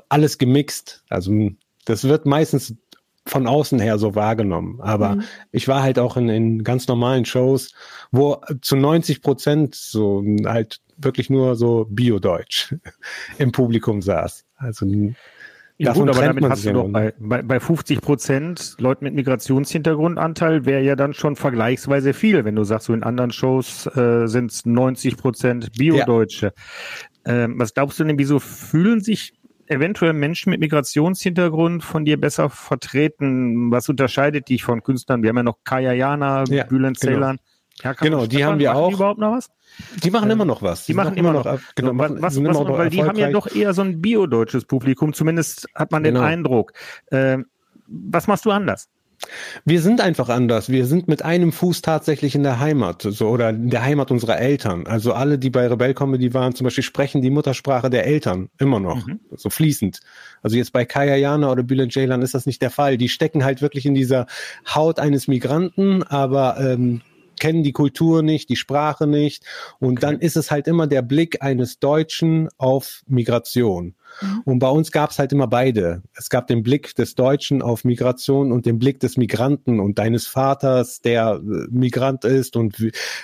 [0.08, 1.04] alles gemixt.
[1.10, 1.52] Also
[1.84, 2.74] das wird meistens
[3.26, 4.80] von außen her so wahrgenommen.
[4.82, 5.24] Aber mhm.
[5.52, 7.74] ich war halt auch in, in ganz normalen Shows,
[8.12, 12.76] wo zu 90 Prozent so halt wirklich nur so Bio-Deutsch
[13.38, 14.46] im Publikum saß.
[14.58, 14.86] Also
[15.78, 19.16] ja, Davon gut, aber damit hast du doch bei, bei, bei 50 Prozent Leuten mit
[19.16, 22.46] Migrationshintergrundanteil wäre ja dann schon vergleichsweise viel.
[22.46, 26.54] Wenn du sagst, so in anderen Shows äh, sind es 90 Prozent Bio-Deutsche.
[27.26, 27.34] Ja.
[27.34, 29.34] Ähm, was glaubst du denn, wieso fühlen sich
[29.72, 33.72] eventuell Menschen mit Migrationshintergrund von dir besser vertreten?
[33.72, 35.24] Was unterscheidet dich von Künstlern?
[35.24, 37.14] Wir haben ja noch Kaya Jana, ja, Bülent genau.
[37.14, 37.40] Ceylan.
[37.84, 38.90] Ja, genau, die haben wir auch.
[38.90, 39.50] Die überhaupt noch was?
[40.04, 40.86] Die machen äh, immer noch was.
[40.86, 41.46] Die, die machen immer noch.
[41.46, 45.14] noch genau, was, was, was, weil die haben ja doch eher so ein biodeutsches Publikum.
[45.14, 46.26] Zumindest hat man den genau.
[46.26, 46.74] Eindruck.
[47.08, 47.40] Äh,
[47.88, 48.90] was machst du anders?
[49.66, 50.70] Wir sind einfach anders.
[50.70, 54.40] Wir sind mit einem Fuß tatsächlich in der Heimat, so oder in der Heimat unserer
[54.40, 54.88] Eltern.
[54.88, 58.80] Also alle, die bei Rebell Comedy waren, zum Beispiel sprechen die Muttersprache der Eltern immer
[58.80, 59.20] noch, mhm.
[59.36, 60.00] so fließend.
[60.42, 62.98] Also jetzt bei Kaya Jana oder Bülent Ceylan ist das nicht der Fall.
[62.98, 64.26] Die stecken halt wirklich in dieser
[64.74, 67.02] Haut eines Migranten, aber ähm,
[67.42, 69.44] kennen die Kultur nicht, die Sprache nicht.
[69.80, 70.02] Und okay.
[70.02, 73.96] dann ist es halt immer der Blick eines Deutschen auf Migration.
[74.22, 74.42] Mhm.
[74.46, 76.04] Und bei uns gab es halt immer beide.
[76.16, 80.28] Es gab den Blick des Deutschen auf Migration und den Blick des Migranten und deines
[80.28, 82.80] Vaters, der äh, Migrant ist und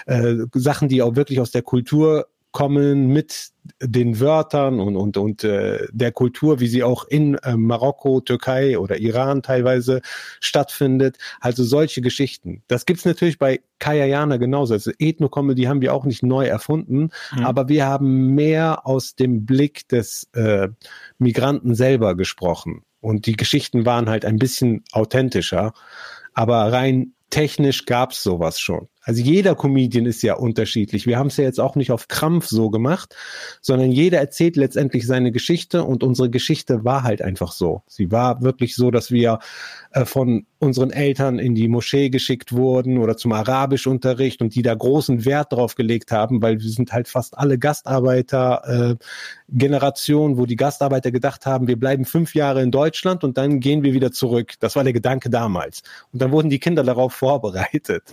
[0.07, 2.27] äh, Sachen, die auch wirklich aus der Kultur
[2.57, 3.51] kommen mit
[3.83, 8.79] den Wörtern und, und, und äh, der Kultur, wie sie auch in äh, Marokko, Türkei
[8.79, 10.01] oder Iran teilweise
[10.39, 11.19] stattfindet.
[11.39, 12.63] Also solche Geschichten.
[12.67, 14.73] Das gibt's natürlich bei Kayayana genauso.
[14.73, 17.45] Also Ethno-Comedy haben wir auch nicht neu erfunden, mhm.
[17.45, 20.69] aber wir haben mehr aus dem Blick des äh,
[21.19, 22.81] Migranten selber gesprochen.
[23.01, 25.73] Und die Geschichten waren halt ein bisschen authentischer.
[26.33, 28.87] Aber rein technisch gab's sowas schon.
[29.07, 31.07] Also jeder Comedian ist ja unterschiedlich.
[31.07, 33.15] Wir haben es ja jetzt auch nicht auf Krampf so gemacht,
[33.61, 37.83] sondern jeder erzählt letztendlich seine Geschichte und unsere Geschichte war halt einfach so.
[37.87, 39.39] Sie war wirklich so, dass wir
[39.91, 44.75] äh, von unseren Eltern in die Moschee geschickt wurden oder zum Arabischunterricht und die da
[44.75, 49.03] großen Wert drauf gelegt haben, weil wir sind halt fast alle Gastarbeiter äh,
[49.47, 53.83] Generation, wo die Gastarbeiter gedacht haben, wir bleiben fünf Jahre in Deutschland und dann gehen
[53.83, 54.55] wir wieder zurück.
[54.59, 55.81] Das war der Gedanke damals.
[56.11, 58.03] Und dann wurden die Kinder darauf vorbereitet.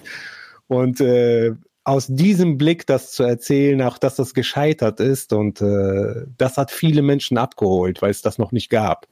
[0.68, 1.52] Und äh,
[1.84, 6.70] aus diesem Blick das zu erzählen, auch dass das gescheitert ist und äh, das hat
[6.70, 9.06] viele Menschen abgeholt, weil es das noch nicht gab.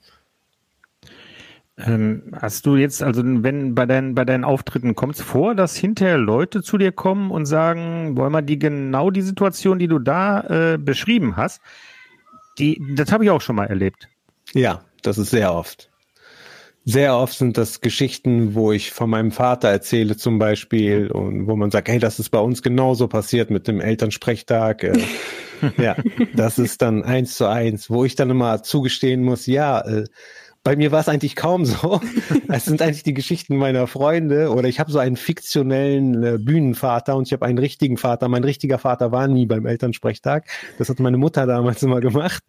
[1.79, 5.77] Ähm, hast du jetzt, also wenn bei deinen, bei deinen Auftritten kommt es vor, dass
[5.77, 9.99] hinterher Leute zu dir kommen und sagen, wollen wir die genau die Situation, die du
[9.99, 11.61] da äh, beschrieben hast,
[12.59, 14.09] die, das habe ich auch schon mal erlebt.
[14.53, 15.92] Ja, das ist sehr oft.
[16.85, 21.55] Sehr oft sind das Geschichten, wo ich von meinem Vater erzähle zum Beispiel und wo
[21.55, 24.83] man sagt, hey, das ist bei uns genauso passiert mit dem Elternsprechtag.
[24.83, 24.99] Äh,
[25.79, 25.97] ja,
[26.35, 30.05] das ist dann eins zu eins, wo ich dann immer zugestehen muss, ja, äh,
[30.65, 32.01] bei mir war es eigentlich kaum so.
[32.49, 37.17] Es sind eigentlich die Geschichten meiner Freunde oder ich habe so einen fiktionellen äh, Bühnenvater
[37.17, 38.29] und ich habe einen richtigen Vater.
[38.29, 40.49] Mein richtiger Vater war nie beim Elternsprechtag.
[40.79, 42.43] Das hat meine Mutter damals immer gemacht.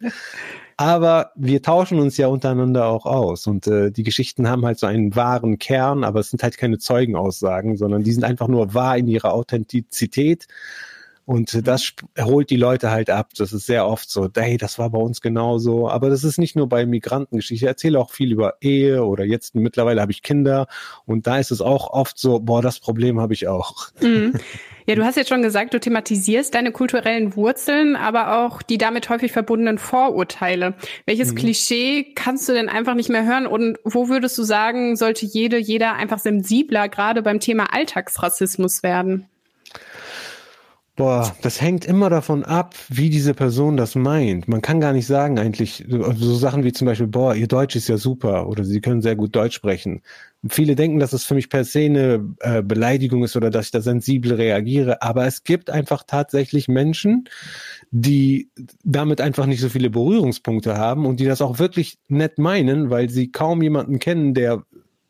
[0.76, 4.86] Aber wir tauschen uns ja untereinander auch aus und äh, die Geschichten haben halt so
[4.86, 8.98] einen wahren Kern, aber es sind halt keine Zeugenaussagen, sondern die sind einfach nur wahr
[8.98, 10.46] in ihrer Authentizität.
[11.26, 13.30] Und das holt die Leute halt ab.
[13.36, 15.88] Das ist sehr oft so, hey, das war bei uns genauso.
[15.88, 17.64] Aber das ist nicht nur bei Migrantengeschichten.
[17.64, 20.66] Ich erzähle auch viel über Ehe oder jetzt mittlerweile habe ich Kinder.
[21.06, 23.88] Und da ist es auch oft so, boah, das Problem habe ich auch.
[24.00, 24.34] Mhm.
[24.86, 29.08] Ja, du hast jetzt schon gesagt, du thematisierst deine kulturellen Wurzeln, aber auch die damit
[29.08, 30.74] häufig verbundenen Vorurteile.
[31.06, 31.36] Welches mhm.
[31.36, 33.46] Klischee kannst du denn einfach nicht mehr hören?
[33.46, 39.26] Und wo würdest du sagen, sollte jede, jeder einfach sensibler gerade beim Thema Alltagsrassismus werden?
[40.96, 44.46] Boah, das hängt immer davon ab, wie diese Person das meint.
[44.46, 47.88] Man kann gar nicht sagen eigentlich, so Sachen wie zum Beispiel, boah, ihr Deutsch ist
[47.88, 50.02] ja super oder sie können sehr gut Deutsch sprechen.
[50.48, 53.70] Viele denken, dass es für mich per se eine äh, Beleidigung ist oder dass ich
[53.72, 57.28] da sensibel reagiere, aber es gibt einfach tatsächlich Menschen,
[57.90, 58.48] die
[58.84, 63.10] damit einfach nicht so viele Berührungspunkte haben und die das auch wirklich nett meinen, weil
[63.10, 64.62] sie kaum jemanden kennen, der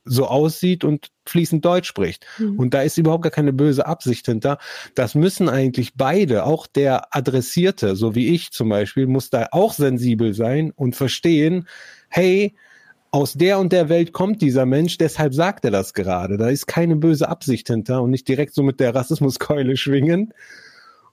[0.04, 2.26] so aussieht und fließend Deutsch spricht.
[2.38, 2.58] Mhm.
[2.58, 4.58] Und da ist überhaupt gar keine böse Absicht hinter.
[4.94, 9.72] Das müssen eigentlich beide, auch der Adressierte, so wie ich zum Beispiel, muss da auch
[9.72, 11.66] sensibel sein und verstehen,
[12.08, 12.54] hey,
[13.10, 16.36] aus der und der Welt kommt dieser Mensch, deshalb sagt er das gerade.
[16.36, 20.34] Da ist keine böse Absicht hinter und nicht direkt so mit der Rassismuskeule schwingen.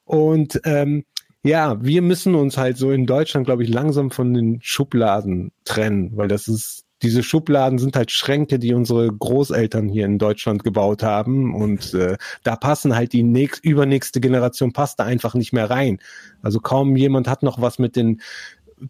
[0.03, 1.05] Und ähm,
[1.43, 6.11] ja, wir müssen uns halt so in Deutschland, glaube ich, langsam von den Schubladen trennen,
[6.15, 11.03] weil das ist diese Schubladen sind halt Schränke, die unsere Großeltern hier in Deutschland gebaut
[11.03, 15.69] haben und äh, da passen halt die nächst, übernächste Generation passt da einfach nicht mehr
[15.69, 15.99] rein.
[16.41, 18.21] Also kaum jemand hat noch was mit den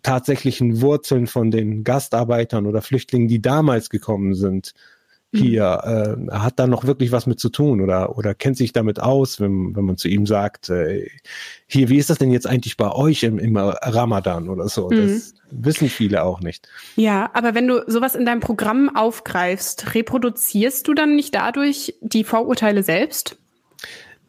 [0.03, 4.73] tatsächlichen Wurzeln von den Gastarbeitern oder Flüchtlingen, die damals gekommen sind
[5.33, 8.99] hier, äh, hat da noch wirklich was mit zu tun oder, oder kennt sich damit
[8.99, 11.07] aus, wenn, wenn man zu ihm sagt, äh,
[11.67, 14.89] hier, wie ist das denn jetzt eigentlich bei euch im, im Ramadan oder so?
[14.89, 15.07] Mhm.
[15.07, 16.67] Das wissen viele auch nicht.
[16.95, 22.23] Ja, aber wenn du sowas in deinem Programm aufgreifst, reproduzierst du dann nicht dadurch die
[22.23, 23.37] Vorurteile selbst?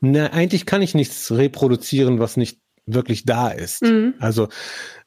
[0.00, 3.82] Na, eigentlich kann ich nichts reproduzieren, was nicht wirklich da ist.
[3.82, 4.14] Mhm.
[4.18, 4.48] Also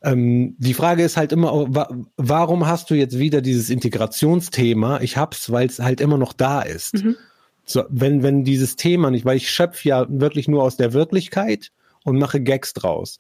[0.02, 5.02] ähm, die Frage ist halt immer, wa warum hast du jetzt wieder dieses Integrationsthema?
[5.02, 7.04] Ich hab's, weil es halt immer noch da ist.
[7.04, 7.16] Mhm.
[7.66, 11.72] So, wenn, wenn dieses Thema nicht, weil ich schöpfe ja wirklich nur aus der Wirklichkeit
[12.04, 13.18] und mache Gags draus.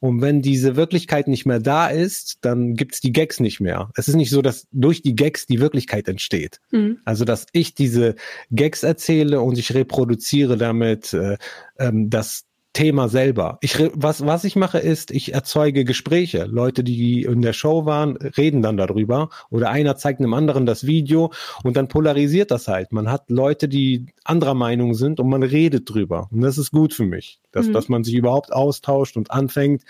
[0.00, 3.90] Und wenn diese Wirklichkeit nicht mehr da ist, dann gibt's die Gags nicht mehr.
[3.94, 6.58] Es ist nicht so, dass durch die Gags die Wirklichkeit entsteht.
[6.70, 6.98] Mhm.
[7.04, 8.14] Also, dass ich diese
[8.50, 11.36] Gags erzähle und ich reproduziere damit, äh,
[11.78, 13.58] ähm, dass Thema selber.
[13.60, 16.44] Ich, was, was ich mache ist, ich erzeuge Gespräche.
[16.44, 19.28] Leute, die in der Show waren, reden dann darüber.
[19.50, 21.32] Oder einer zeigt einem anderen das Video
[21.64, 22.92] und dann polarisiert das halt.
[22.92, 26.28] Man hat Leute, die anderer Meinung sind und man redet drüber.
[26.30, 27.74] Und das ist gut für mich, dass, mhm.
[27.74, 29.82] dass man sich überhaupt austauscht und anfängt,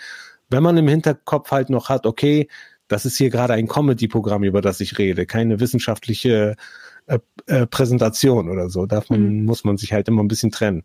[0.49, 2.49] wenn man im Hinterkopf halt noch hat, okay,
[2.89, 6.57] das ist hier gerade ein Comedy-Programm, über das ich rede, keine wissenschaftliche
[7.07, 8.85] äh, äh, Präsentation oder so.
[8.85, 9.45] Davon mhm.
[9.45, 10.83] muss man sich halt immer ein bisschen trennen.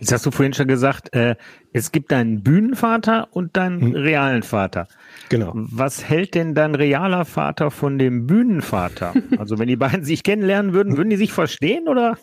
[0.00, 1.36] Jetzt hast du vorhin schon gesagt, äh,
[1.72, 3.94] es gibt deinen Bühnenvater und deinen hm.
[3.94, 4.88] realen Vater.
[5.28, 5.52] Genau.
[5.54, 9.14] Was hält denn dein realer Vater von dem Bühnenvater?
[9.38, 12.18] Also wenn die beiden sich kennenlernen würden, würden die sich verstehen oder?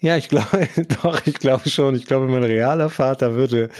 [0.00, 0.68] Ja, ich glaube,
[1.02, 1.94] doch, ich glaube schon.
[1.94, 3.70] Ich glaube, mein realer Vater würde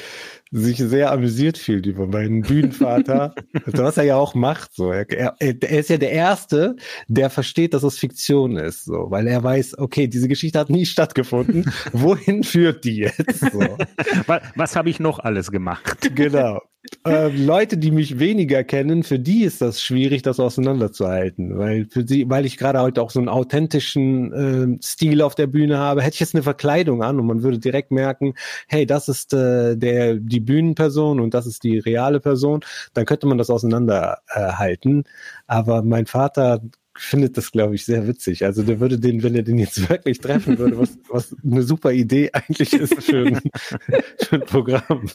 [0.53, 3.35] sich sehr amüsiert fühlt über meinen Bühnenvater,
[3.67, 4.75] also was er ja auch macht.
[4.75, 6.77] So, er, er, er ist ja der Erste,
[7.09, 10.87] der versteht, dass es Fiktion ist, so, weil er weiß, okay, diese Geschichte hat nie
[10.87, 11.73] stattgefunden.
[11.93, 13.41] Wohin führt die jetzt?
[13.53, 13.61] So.
[14.27, 16.15] Was, was habe ich noch alles gemacht?
[16.15, 16.61] Genau
[17.07, 22.07] äh, Leute, die mich weniger kennen, für die ist das schwierig, das auseinanderzuhalten, weil für
[22.07, 24.33] sie, weil ich gerade heute auch so einen authentischen
[24.79, 27.61] äh, Stil auf der Bühne habe, hätte ich jetzt eine Verkleidung an und man würde
[27.61, 28.35] direkt merken,
[28.66, 32.61] hey, das ist äh, der die Bühnenperson und das ist die reale Person,
[32.95, 35.05] dann könnte man das auseinanderhalten.
[35.47, 36.62] Aber mein Vater
[36.97, 38.45] findet das, glaube ich, sehr witzig.
[38.45, 41.92] Also der würde den, wenn er den jetzt wirklich treffen würde, was, was eine super
[41.92, 43.40] Idee eigentlich ist für ein,
[44.18, 45.09] für ein Programm.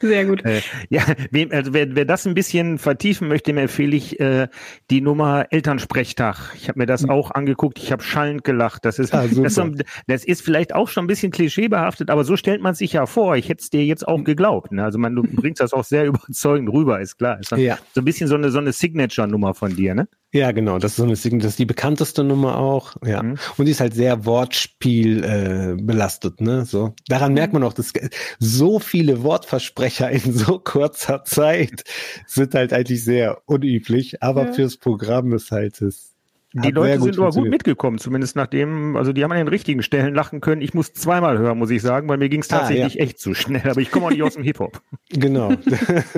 [0.00, 0.44] Sehr gut.
[0.44, 4.48] Äh, ja, wem, also wer, wer das ein bisschen vertiefen möchte, dem empfehle ich äh,
[4.90, 6.54] die Nummer Elternsprechtag.
[6.56, 7.10] Ich habe mir das mhm.
[7.10, 7.78] auch angeguckt.
[7.78, 8.84] Ich habe schallend gelacht.
[8.84, 9.60] Das ist, ah, das,
[10.06, 13.36] das, ist vielleicht auch schon ein bisschen klischeebehaftet, aber so stellt man sich ja vor.
[13.36, 14.24] Ich hätte es dir jetzt auch mhm.
[14.24, 14.72] geglaubt.
[14.72, 14.84] Ne?
[14.84, 17.38] Also man, du bringst das auch sehr überzeugend rüber, ist klar.
[17.40, 17.78] Ist ja.
[17.94, 20.08] So ein bisschen so eine, so eine Signature-Nummer von dir, ne?
[20.34, 20.78] Ja, genau.
[20.78, 22.96] Das ist so eine das ist die bekannteste Nummer auch.
[23.04, 23.22] Ja.
[23.22, 23.36] Mhm.
[23.58, 26.64] Und die ist halt sehr Wortspiel äh, belastet, ne?
[26.64, 26.94] So.
[27.06, 27.34] Daran mhm.
[27.34, 27.92] merkt man auch, dass
[28.38, 31.84] so viele Wortversprecher in so kurzer Zeit
[32.26, 34.52] sind halt eigentlich sehr unüblich, aber ja.
[34.54, 36.11] fürs Programm ist halt es
[36.54, 40.14] die Leute sind aber gut mitgekommen, zumindest nachdem, also die haben an den richtigen Stellen
[40.14, 40.60] lachen können.
[40.60, 43.04] Ich muss zweimal hören, muss ich sagen, weil mir ging es tatsächlich ah, ja.
[43.04, 44.80] echt zu schnell, aber ich komme auch nicht aus dem Hip-Hop.
[45.14, 45.52] Genau.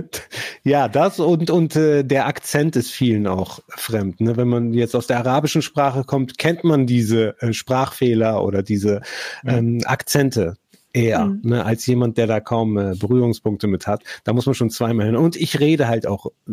[0.63, 4.21] ja, das und, und äh, der Akzent ist vielen auch fremd.
[4.21, 4.37] Ne?
[4.37, 9.01] Wenn man jetzt aus der arabischen Sprache kommt, kennt man diese äh, Sprachfehler oder diese
[9.45, 10.57] ähm, Akzente
[10.93, 11.41] eher, Mhm.
[11.43, 14.05] ne, als jemand, der da kaum äh, Berührungspunkte mit hat.
[14.23, 15.17] Da muss man schon zweimal hin.
[15.17, 16.53] Und ich rede halt auch äh,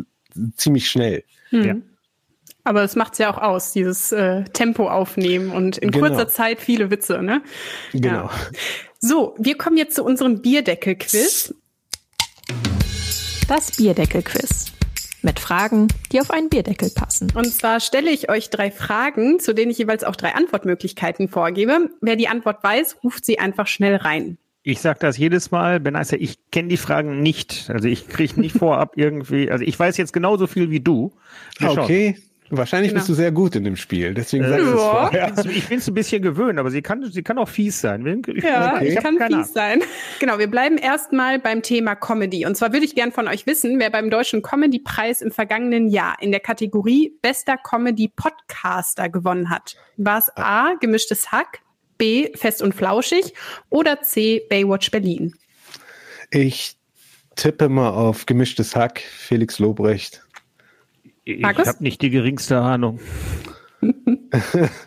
[0.56, 1.24] ziemlich schnell.
[1.50, 1.84] Hm.
[2.64, 2.72] Ja.
[2.72, 6.08] Aber es macht's ja auch aus, dieses äh, Tempo aufnehmen und in Genau.
[6.08, 7.42] kurzer Zeit viele Witze, ne?
[7.94, 8.30] Genau.
[9.00, 11.56] So, wir kommen jetzt zu unserem Bierdeckel-Quiz.
[13.48, 14.72] Das Bierdeckel-Quiz.
[15.24, 17.32] Mit Fragen, die auf einen Bierdeckel passen.
[17.36, 21.92] Und zwar stelle ich euch drei Fragen, zu denen ich jeweils auch drei Antwortmöglichkeiten vorgebe.
[22.02, 24.40] Wer die Antwort weiß, ruft sie einfach schnell rein.
[24.64, 27.70] Ich sag das jedes Mal, Ben Eiser, ich kenne die Fragen nicht.
[27.72, 31.12] Also ich kriege nicht vorab irgendwie, also ich weiß jetzt genauso viel wie du.
[31.60, 32.16] Wir schauen.
[32.52, 32.58] Okay.
[32.60, 33.00] Wahrscheinlich Genau.
[33.00, 34.14] bist du sehr gut in dem Spiel.
[34.14, 35.34] Deswegen sagst du es vorher.
[35.52, 38.22] Ich bin es ein bisschen gewöhnt, aber sie kann, sie kann auch fies sein.
[38.28, 39.82] Ich, Ja, ich ich kann fies sein.
[40.20, 42.46] Genau, wir bleiben erstmal beim Thema Comedy.
[42.46, 46.18] Und zwar würde ich gern von euch wissen, wer beim Deutschen Comedy-Preis im vergangenen Jahr
[46.20, 49.76] in der Kategorie Bester Comedy-Podcaster gewonnen hat.
[49.98, 51.60] War es A, Gemischtes Hack,
[51.98, 53.34] B, Fest und Flauschig
[53.70, 55.36] oder C, Baywatch Berlin?
[56.32, 56.76] Ich
[57.36, 60.24] tippe mal auf gemischtes Hack, Felix Lobrecht.
[61.24, 63.00] Ich habe nicht die geringste Ahnung.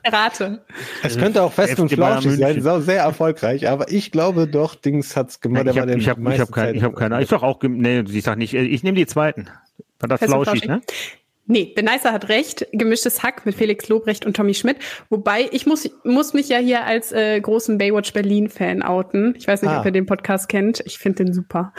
[0.06, 0.64] Rate.
[1.02, 5.40] Es könnte auch fest und flauschig sein, sehr erfolgreich, aber ich glaube doch, Dings hat's
[5.40, 5.66] gemacht.
[5.68, 7.20] ich habe ich hab, ich hab keine, ich hab keine.
[7.22, 9.48] Ich sag auch, nee, ich sag nicht, äh, ich nehme die zweiten.
[9.98, 10.80] War das Fest und flauschig, ne?
[11.46, 12.66] Nee, Beneiser hat recht.
[12.72, 14.78] Gemischtes Hack mit Felix Lobrecht und Tommy Schmidt.
[15.10, 19.34] Wobei, ich muss, muss mich ja hier als äh, großen Baywatch Berlin-Fan outen.
[19.36, 19.80] Ich weiß nicht, Ah.
[19.80, 20.82] ob ihr den Podcast kennt.
[20.86, 21.74] Ich finde den super.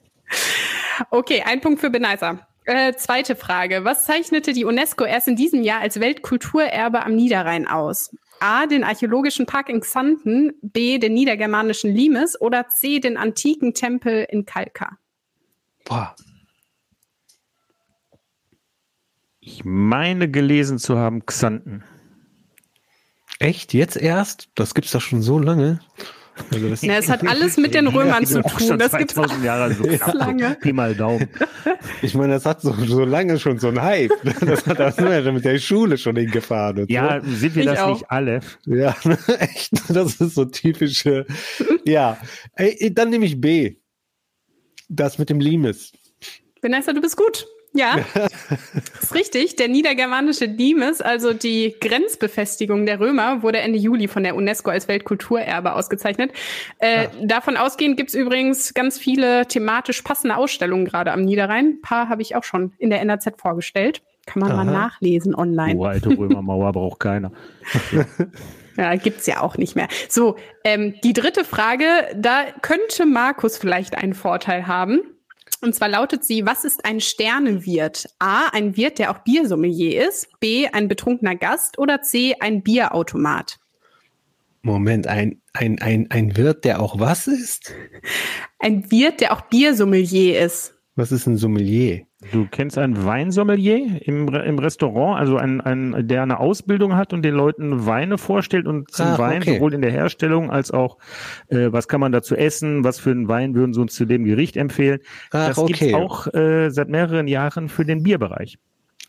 [1.10, 2.46] okay, ein Punkt für Beneiser.
[2.68, 3.84] Äh, zweite Frage.
[3.84, 8.14] Was zeichnete die UNESCO erst in diesem Jahr als Weltkulturerbe am Niederrhein aus?
[8.40, 14.26] A, den archäologischen Park in Xanten, B, den niedergermanischen Limes oder C, den antiken Tempel
[14.28, 14.98] in Kalkar?
[15.86, 16.14] Boah,
[19.40, 21.84] Ich meine gelesen zu haben, Xanten.
[23.38, 23.72] echt?
[23.72, 24.50] Jetzt erst?
[24.56, 25.80] Das gibt's doch schon so lange.
[26.52, 28.78] Also das, Na, es hat alles mit den Römern zu Auch tun.
[28.78, 30.14] Das gibt's 2000 Jahre so knapp.
[30.14, 30.48] lange.
[30.50, 31.28] So, Pi mal Daumen.
[32.02, 34.12] ich meine, das hat so, so lange schon so ein Hype.
[34.40, 36.78] Das hat das nur ja mit der Schule schon hingefahren.
[36.80, 37.94] Und Ja, sind wir Ich das auch.
[37.94, 38.40] nicht alle?
[38.64, 38.74] so.
[38.74, 38.96] ja,
[39.38, 39.72] echt.
[39.88, 41.26] Das ist so typische.
[41.84, 42.18] Ja,
[42.54, 43.76] Ey, dann nehme ich B.
[44.88, 45.92] Das mit dem Limes.
[46.62, 47.46] Vanessa, du bist gut.
[47.78, 47.98] Ja,
[49.02, 49.54] ist richtig.
[49.54, 54.88] Der niedergermanische Limes, also die Grenzbefestigung der Römer, wurde Ende Juli von der UNESCO als
[54.88, 56.32] Weltkulturerbe ausgezeichnet.
[56.80, 61.66] Äh, Davon ausgehend gibt's übrigens ganz viele thematisch passende Ausstellungen gerade am Niederrhein.
[61.66, 64.02] Ein paar habe ich auch schon in der NRZ vorgestellt.
[64.26, 64.88] Kann man mal Aha.
[64.88, 65.78] nachlesen online.
[65.78, 67.30] Oh, alte Römermauer braucht keiner.
[68.76, 69.88] Ja, gibt's ja auch nicht mehr.
[70.08, 75.00] So, ähm, die dritte Frage, da könnte Markus vielleicht einen Vorteil haben.
[75.60, 78.06] Und zwar lautet sie, was ist ein Sternewirt?
[78.18, 80.28] A, ein Wirt, der auch Biersommelier ist.
[80.40, 81.78] B, ein betrunkener Gast.
[81.78, 83.58] Oder C, ein Bierautomat.
[84.62, 87.72] Moment, ein, ein, ein, ein Wirt, der auch was ist?
[88.58, 90.77] Ein Wirt, der auch Biersommelier ist.
[90.98, 92.00] Was ist ein Sommelier?
[92.32, 97.22] Du kennst einen Weinsommelier im, im Restaurant, also einen, einen, der eine Ausbildung hat und
[97.22, 99.54] den Leuten Weine vorstellt und zum Ach, Wein, okay.
[99.54, 100.98] sowohl in der Herstellung als auch,
[101.50, 104.24] äh, was kann man dazu essen, was für einen Wein würden sie uns zu dem
[104.24, 104.98] Gericht empfehlen.
[105.30, 105.72] Ach, das okay.
[105.72, 108.58] gibt's auch äh, seit mehreren Jahren für den Bierbereich.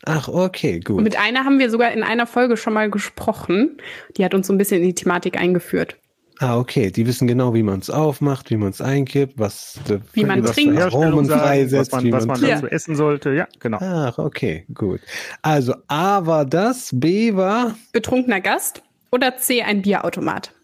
[0.04, 1.02] Ach, okay, Und gut.
[1.02, 3.78] mit einer haben wir sogar in einer Folge schon mal gesprochen.
[4.16, 5.96] Die hat uns so ein bisschen in die Thematik eingeführt.
[6.42, 6.90] Ah, okay.
[6.90, 9.78] Die wissen genau, wie man es aufmacht, wie man es einkippt, was,
[10.14, 10.80] Wie man was trinkt.
[10.80, 12.54] Aromen freisetzt, was man, wie was man man Ja.
[12.56, 13.30] dazu essen sollte.
[13.34, 13.76] Ja, genau.
[13.82, 15.00] Ach, okay, gut.
[15.42, 18.82] Also A war das, B war Betrunkener Gast.
[19.12, 20.54] Oder C, ein Bierautomat.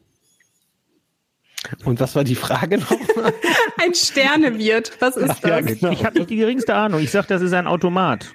[1.84, 3.34] und was war die Frage nochmal?
[3.82, 4.92] Ein Sternewirt.
[5.00, 5.78] Was ist Ja, das?
[5.78, 5.92] genau.
[5.92, 7.00] Ich habe nicht die geringste Ahnung.
[7.00, 8.32] Ich sag, das ist ein Automat.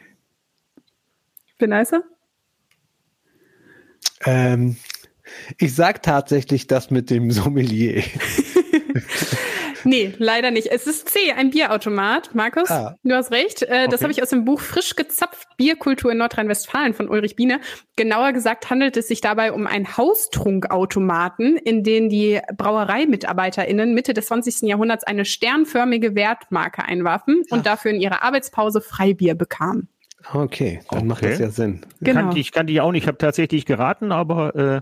[1.58, 2.04] Beneiser?
[4.25, 4.75] ähm,
[5.58, 8.04] ich sag tatsächlich das mit dem Sommelier.
[9.84, 10.67] Nee, leider nicht.
[10.67, 12.36] Es ist C, ein Bierautomat.
[12.36, 12.98] Markus, Ah.
[13.04, 13.63] du hast recht.
[13.63, 14.04] Äh, Das Okay.
[14.04, 17.60] habe ich aus dem Buch Frisch gezapft Bierkultur in Nordrhein-Westfalen von Ulrich Biene.
[17.96, 24.28] Genauer gesagt handelt es sich dabei um einen Haustrunkautomaten, in den die BrauereimitarbeiterInnen Mitte des
[24.28, 24.67] 20.
[24.70, 29.88] Jahrhunderts eine sternförmige Wertmarke einwarfen und dafür in ihrer Arbeitspause Freibier bekamen.
[30.32, 31.32] Okay, dann macht Okay.
[31.32, 31.82] das ja Sinn.
[32.02, 32.20] Genau.
[32.22, 33.04] Kannte ich, kannte ich auch nicht.
[33.04, 34.82] Ich habe tatsächlich geraten, aber äh,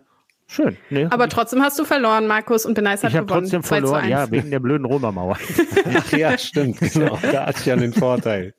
[0.50, 0.76] schön.
[0.90, 3.44] Nee, Aber trotzdem hast du verloren, Markus, und Beneis hat ich habe gewonnen.
[3.44, 4.02] trotzdem 2 zu verloren.
[4.04, 4.10] 1.
[4.10, 5.38] Ja, wegen der blöden Römermauer.
[5.98, 7.18] Ach ja, stimmt, genau.
[7.32, 8.54] Da hatte ich ja den Vorteil.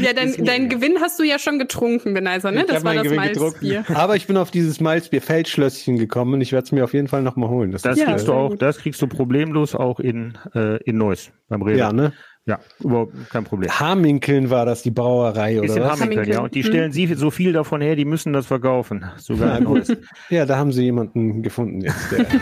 [0.00, 2.60] Ja, dein, dein Gewinn hast du ja schon getrunken, Beneiser, ne?
[2.62, 3.68] Ich Das war das Gewinn getrunken.
[3.68, 3.96] Malzbier.
[3.96, 7.08] Aber ich bin auf dieses Malzbier Feldschlösschen gekommen und ich werde es mir auf jeden
[7.08, 7.70] Fall nochmal holen.
[7.70, 11.62] Das Ja, kriegst du auch, das kriegst du problemlos auch in, äh, in Neuss beim
[11.62, 11.78] Rewe.
[11.78, 12.12] ja, ne?
[12.48, 13.70] Ja, überhaupt kein Problem.
[13.70, 16.00] Haminkeln war das, die Brauerei, oder was?
[16.00, 16.28] Hamminkeln.
[16.30, 16.40] ja.
[16.40, 19.04] Und die stellen sie so viel davon her, die müssen das verkaufen.
[19.18, 19.88] Sogar in Neuss.
[20.30, 22.10] Ja, da haben sie jemanden gefunden jetzt.
[22.10, 22.24] Der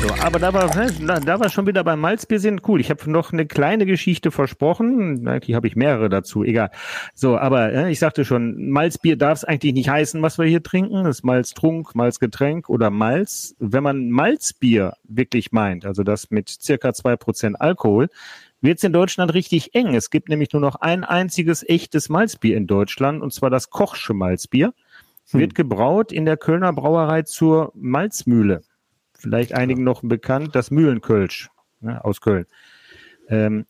[0.00, 2.80] So, aber da war, da war schon wieder beim Malzbier sind cool.
[2.80, 5.26] Ich habe noch eine kleine Geschichte versprochen.
[5.26, 6.44] Eigentlich habe ich mehrere dazu.
[6.44, 6.70] Egal.
[7.14, 11.02] So, aber ich sagte schon, Malzbier darf es eigentlich nicht heißen, was wir hier trinken.
[11.02, 13.56] Das ist Malztrunk, Malzgetränk oder Malz.
[13.58, 18.08] Wenn man Malzbier wirklich meint, also das mit circa zwei Prozent Alkohol,
[18.60, 19.94] wird es in Deutschland richtig eng.
[19.94, 24.14] Es gibt nämlich nur noch ein einziges echtes Malzbier in Deutschland, und zwar das Kochsche
[24.14, 24.74] Malzbier.
[25.30, 25.40] Hm.
[25.40, 28.62] Wird gebraut in der Kölner Brauerei zur Malzmühle
[29.18, 31.50] vielleicht einigen noch bekannt, das Mühlenkölsch
[31.80, 32.46] ne, aus Köln.
[33.28, 33.66] Ähm,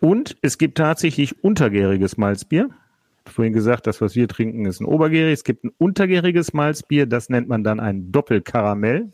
[0.00, 2.70] und es gibt tatsächlich untergäriges Malzbier.
[3.26, 5.34] Vorhin gesagt, das, was wir trinken, ist ein obergärig.
[5.34, 9.12] Es gibt ein untergäriges Malzbier, das nennt man dann ein Doppelkaramell.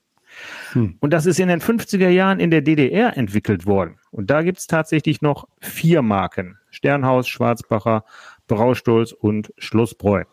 [0.73, 0.97] Hm.
[1.01, 3.99] Und das ist in den 50er Jahren in der DDR entwickelt worden.
[4.11, 6.59] Und da gibt es tatsächlich noch vier Marken.
[6.71, 8.05] Sternhaus, Schwarzbacher,
[8.47, 10.25] Braustolz und Schlossbräu.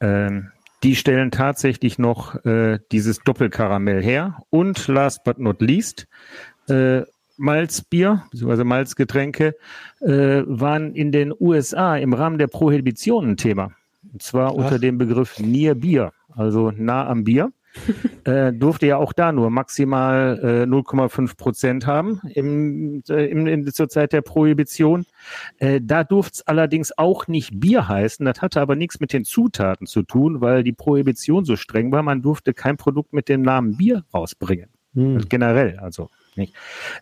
[0.00, 0.50] Ähm,
[0.82, 4.42] die stellen tatsächlich noch äh, dieses Doppelkaramell her.
[4.50, 6.06] Und last but not least,
[6.68, 7.02] äh,
[7.36, 8.64] Malzbier bzw.
[8.64, 9.54] Malzgetränke
[10.00, 13.72] äh, waren in den USA im Rahmen der Prohibition ein Thema.
[14.12, 14.54] Und zwar Ach.
[14.54, 17.52] unter dem Begriff Near Bier, also nah am Bier
[18.24, 23.72] äh, durfte ja auch da nur maximal äh, 0,5 Prozent haben im, äh, im, in,
[23.72, 25.06] zur Zeit der Prohibition.
[25.58, 28.24] Äh, da durfte es allerdings auch nicht Bier heißen.
[28.24, 32.02] Das hatte aber nichts mit den Zutaten zu tun, weil die Prohibition so streng war.
[32.02, 34.70] Man durfte kein Produkt mit dem Namen Bier rausbringen.
[34.94, 35.28] Hm.
[35.28, 36.08] Generell, also
[36.38, 36.54] nicht.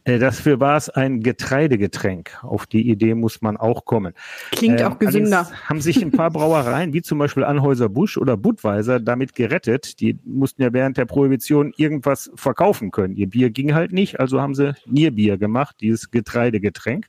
[0.05, 2.39] Äh, dafür war es ein Getreidegetränk.
[2.43, 4.15] Auf die Idee muss man auch kommen.
[4.51, 5.49] Klingt äh, auch gesünder.
[5.67, 10.01] Haben sich ein paar Brauereien, wie zum Beispiel Anhäuser Busch oder Budweiser, damit gerettet.
[10.01, 13.15] Die mussten ja während der Prohibition irgendwas verkaufen können.
[13.15, 17.07] Ihr Bier ging halt nicht, also haben sie Nierbier gemacht, dieses Getreidegetränk.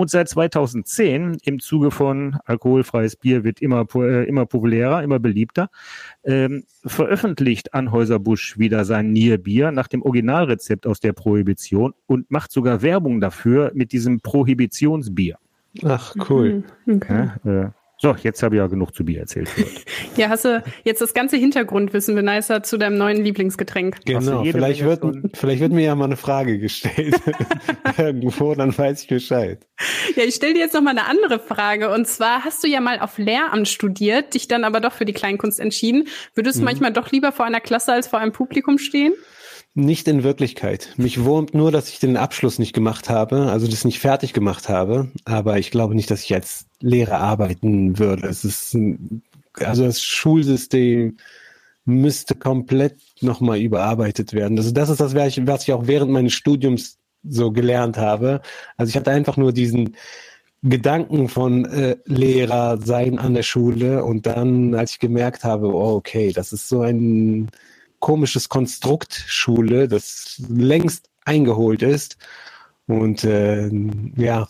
[0.00, 5.70] Und seit 2010 im Zuge von alkoholfreies Bier wird immer, äh, immer populärer, immer beliebter,
[6.22, 12.80] ähm, veröffentlicht Anhäuser-Busch wieder sein Nierbier nach dem Originalrezept aus der Prohibition und macht sogar
[12.80, 15.36] Werbung dafür mit diesem Prohibitionsbier.
[15.82, 16.62] Ach, cool.
[16.86, 17.30] Mhm, okay.
[17.42, 17.70] Ja, äh,
[18.00, 19.48] so, jetzt habe ich ja genug zu Bier erzählt.
[20.16, 24.04] ja, hast du jetzt das ganze Hintergrundwissen beneistert zu deinem neuen Lieblingsgetränk?
[24.04, 25.02] Genau, vielleicht wird,
[25.34, 27.20] vielleicht wird mir ja mal eine Frage gestellt
[27.98, 29.66] irgendwo, dann weiß ich Bescheid.
[30.14, 31.92] Ja, ich stelle dir jetzt noch mal eine andere Frage.
[31.92, 35.12] Und zwar hast du ja mal auf Lehramt studiert, dich dann aber doch für die
[35.12, 36.06] Kleinkunst entschieden.
[36.34, 36.66] Würdest du mhm.
[36.66, 39.12] manchmal doch lieber vor einer Klasse als vor einem Publikum stehen?
[39.78, 40.92] Nicht in Wirklichkeit.
[40.96, 44.68] Mich wurmt nur, dass ich den Abschluss nicht gemacht habe, also das nicht fertig gemacht
[44.68, 45.12] habe.
[45.24, 48.26] Aber ich glaube nicht, dass ich als Lehrer arbeiten würde.
[48.26, 48.76] Es ist,
[49.54, 51.18] also das Schulsystem
[51.84, 54.58] müsste komplett nochmal überarbeitet werden.
[54.58, 58.40] Also das ist das, was ich auch während meines Studiums so gelernt habe.
[58.76, 59.94] Also ich hatte einfach nur diesen
[60.64, 65.94] Gedanken von äh, Lehrer sein an der Schule und dann, als ich gemerkt habe, oh,
[65.94, 67.48] okay, das ist so ein
[68.00, 72.16] komisches Konstrukt Schule, das längst eingeholt ist.
[72.86, 73.70] Und äh,
[74.16, 74.48] ja,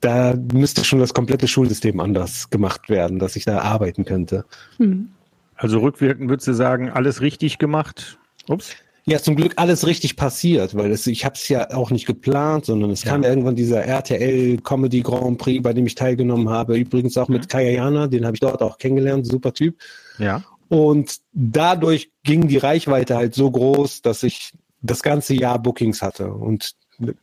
[0.00, 4.44] da müsste schon das komplette Schulsystem anders gemacht werden, dass ich da arbeiten könnte.
[4.78, 5.10] Hm.
[5.56, 8.18] Also rückwirkend würdest du sagen, alles richtig gemacht?
[8.48, 8.74] Ups.
[9.06, 12.64] Ja, zum Glück alles richtig passiert, weil es, ich habe es ja auch nicht geplant,
[12.64, 13.12] sondern es ja.
[13.12, 16.78] kam irgendwann dieser RTL Comedy Grand Prix, bei dem ich teilgenommen habe.
[16.78, 19.76] Übrigens auch mit Kaya Jana, den habe ich dort auch kennengelernt, super Typ.
[20.18, 20.42] Ja.
[20.68, 24.52] Und dadurch ging die Reichweite halt so groß, dass ich
[24.82, 26.74] das ganze Jahr Bookings hatte und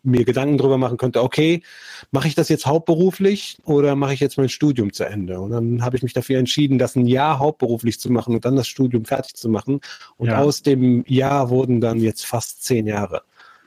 [0.03, 1.63] mir Gedanken darüber machen könnte, okay,
[2.11, 5.39] mache ich das jetzt hauptberuflich oder mache ich jetzt mein Studium zu Ende?
[5.39, 8.55] Und dann habe ich mich dafür entschieden, das ein Jahr hauptberuflich zu machen und dann
[8.55, 9.79] das Studium fertig zu machen.
[10.17, 10.39] Und ja.
[10.39, 13.23] aus dem Jahr wurden dann jetzt fast zehn Jahre.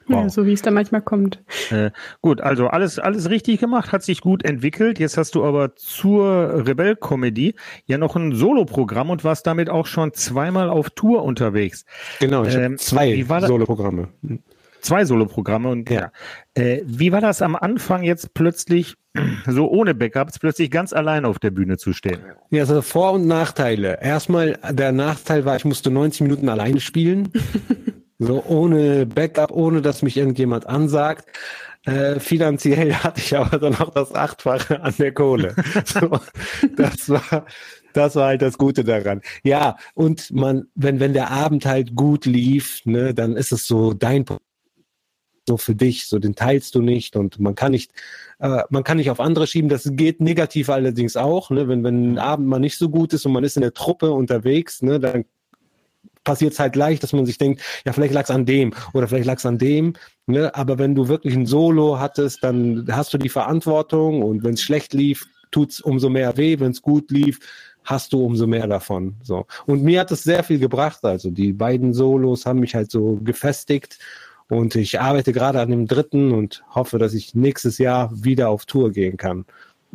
[0.07, 0.25] Wow.
[0.25, 1.43] Ja, so wie es da manchmal kommt.
[1.71, 1.91] Äh,
[2.21, 4.99] gut, also alles, alles richtig gemacht, hat sich gut entwickelt.
[4.99, 7.55] Jetzt hast du aber zur Rebell-Comedy
[7.87, 11.87] ja noch ein Soloprogramm und warst damit auch schon zweimal auf Tour unterwegs.
[12.21, 14.09] Genau, ich ähm, zwei Soloprogramme.
[14.81, 16.13] Zwei Soloprogramme und ja.
[16.53, 18.97] Äh, wie war das am Anfang jetzt plötzlich
[19.47, 22.19] so ohne Backups plötzlich ganz allein auf der Bühne zu stehen?
[22.51, 23.99] Ja, also Vor- und Nachteile.
[24.03, 27.33] Erstmal, der Nachteil war, ich musste 90 Minuten alleine spielen.
[28.19, 31.27] So ohne Backup, ohne dass mich irgendjemand ansagt.
[31.85, 35.55] Äh, finanziell hatte ich aber dann auch das Achtfache an der Kohle.
[35.85, 36.19] so,
[36.77, 37.47] das war,
[37.93, 39.21] das war halt das Gute daran.
[39.43, 43.93] Ja, und man, wenn, wenn der Abend halt gut lief, ne, dann ist es so
[43.93, 44.25] dein
[45.47, 47.93] so für dich, so den teilst du nicht und man kann nicht,
[48.39, 49.69] äh, man kann nicht auf andere schieben.
[49.69, 51.69] Das geht negativ allerdings auch, ne?
[51.69, 54.11] wenn wenn ein Abend mal nicht so gut ist und man ist in der Truppe
[54.13, 55.27] unterwegs, ne, dann
[56.25, 59.07] passiert es halt leicht, dass man sich denkt, ja, vielleicht lag es an dem oder
[59.09, 59.95] vielleicht lag es an dem.
[60.27, 60.55] Ne?
[60.55, 64.63] Aber wenn du wirklich ein Solo hattest, dann hast du die Verantwortung und wenn es
[64.63, 66.59] schlecht lief, tut es umso mehr weh.
[66.59, 67.39] Wenn es gut lief,
[67.85, 69.15] hast du umso mehr davon.
[69.23, 69.47] So.
[69.67, 71.05] Und mir hat es sehr viel gebracht.
[71.05, 73.99] Also die beiden Solos haben mich halt so gefestigt.
[74.49, 78.67] Und ich arbeite gerade an dem dritten und hoffe, dass ich nächstes Jahr wieder auf
[78.67, 79.47] Tour gehen kann.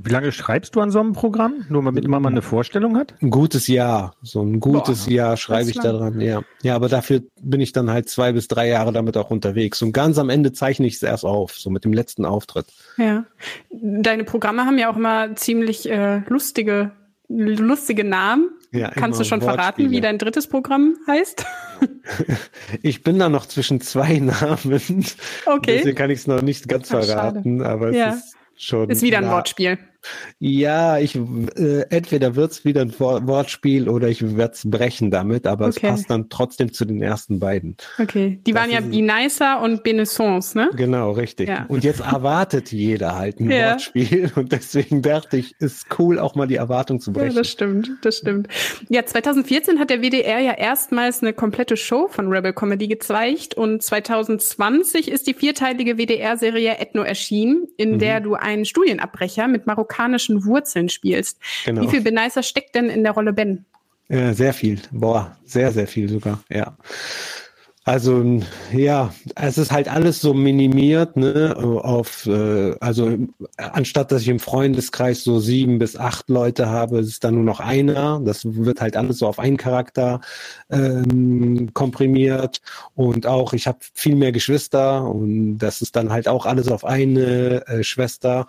[0.01, 1.65] Wie lange schreibst du an so einem Programm?
[1.67, 3.15] Nur damit man mal eine Vorstellung hat?
[3.21, 4.15] Ein gutes Jahr.
[4.21, 6.41] So ein gutes Boah, Jahr schreibe ich daran, ja.
[6.61, 9.81] Ja, aber dafür bin ich dann halt zwei bis drei Jahre damit auch unterwegs.
[9.81, 12.67] Und ganz am Ende zeichne ich es erst auf, so mit dem letzten Auftritt.
[12.95, 13.25] Ja.
[13.71, 16.91] Deine Programme haben ja auch immer ziemlich äh, lustige,
[17.27, 18.51] lustige Namen.
[18.71, 21.45] Ja, Kannst du schon verraten, wie dein drittes Programm heißt?
[22.83, 25.05] ich bin da noch zwischen zwei Namen.
[25.45, 25.77] Okay.
[25.77, 27.69] Deswegen kann ich es noch nicht ganz Ach, verraten, schade.
[27.69, 28.09] aber es ja.
[28.11, 28.89] ist schon.
[28.89, 29.79] Ist wieder ein Wortspiel.
[30.39, 35.67] Ja, ich äh, entweder wird's wieder ein Wortspiel oder ich werde es brechen damit, aber
[35.67, 35.79] okay.
[35.83, 37.75] es passt dann trotzdem zu den ersten beiden.
[37.99, 40.69] Okay, die das waren ja Binicer und Benaissance, ne?
[40.75, 41.49] Genau, richtig.
[41.49, 41.65] Ja.
[41.67, 43.71] Und jetzt erwartet jeder halt ein ja.
[43.71, 47.31] Wortspiel und deswegen dachte ich, ist cool, auch mal die Erwartung zu brechen.
[47.31, 48.47] Ja, das stimmt, das stimmt.
[48.87, 53.83] Ja, 2014 hat der WDR ja erstmals eine komplette Show von Rebel Comedy gezeigt und
[53.83, 57.99] 2020 ist die vierteilige WDR-Serie Ethno erschienen, in mhm.
[57.99, 61.37] der du einen Studienabbrecher mit Marokko marokkanischen Wurzeln spielst.
[61.65, 61.81] Genau.
[61.81, 63.65] Wie viel Benicer steckt denn in der Rolle Ben?
[64.09, 64.79] Sehr viel.
[64.91, 66.75] Boah, sehr, sehr viel sogar, ja.
[67.85, 73.17] Also ja, es ist halt alles so minimiert, ne, auf äh, also
[73.57, 77.43] anstatt dass ich im Freundeskreis so sieben bis acht Leute habe, ist es dann nur
[77.43, 78.21] noch einer.
[78.23, 80.21] Das wird halt alles so auf einen Charakter
[80.69, 82.61] ähm, komprimiert
[82.93, 86.85] und auch ich habe viel mehr Geschwister und das ist dann halt auch alles auf
[86.85, 88.45] eine äh, Schwester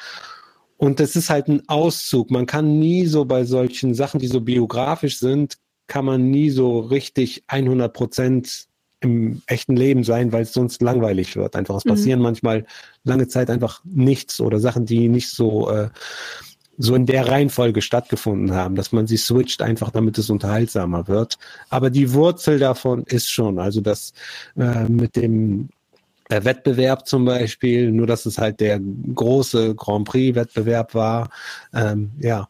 [0.81, 2.31] und das ist halt ein Auszug.
[2.31, 5.59] Man kann nie so bei solchen Sachen, die so biografisch sind,
[5.89, 8.65] kann man nie so richtig 100 Prozent
[9.01, 11.55] im echten Leben sein, weil es sonst langweilig wird.
[11.55, 11.91] Einfach, es mhm.
[11.91, 12.65] passieren manchmal
[13.05, 15.91] lange Zeit einfach nichts oder Sachen, die nicht so, äh,
[16.79, 21.37] so in der Reihenfolge stattgefunden haben, dass man sie switcht einfach, damit es unterhaltsamer wird.
[21.69, 24.15] Aber die Wurzel davon ist schon, also das
[24.57, 25.69] äh, mit dem
[26.31, 31.31] Wettbewerb zum Beispiel, nur dass es halt der große Grand Prix-Wettbewerb war.
[31.75, 32.49] Ähm, ja.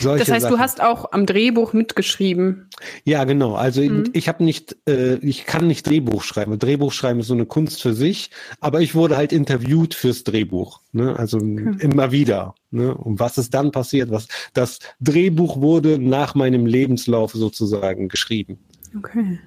[0.00, 0.56] Solche das heißt, Sachen.
[0.56, 2.68] du hast auch am Drehbuch mitgeschrieben.
[3.04, 3.54] Ja, genau.
[3.54, 4.04] Also mhm.
[4.08, 6.58] ich, ich habe nicht, äh, ich kann nicht Drehbuch schreiben.
[6.58, 8.30] Drehbuch schreiben ist so eine Kunst für sich,
[8.60, 10.80] aber ich wurde halt interviewt fürs Drehbuch.
[10.92, 11.18] Ne?
[11.18, 11.76] Also okay.
[11.80, 12.54] immer wieder.
[12.70, 12.94] Ne?
[12.94, 14.10] Und was ist dann passiert?
[14.10, 18.58] Was das Drehbuch wurde nach meinem Lebenslauf sozusagen geschrieben.
[18.96, 19.38] Okay.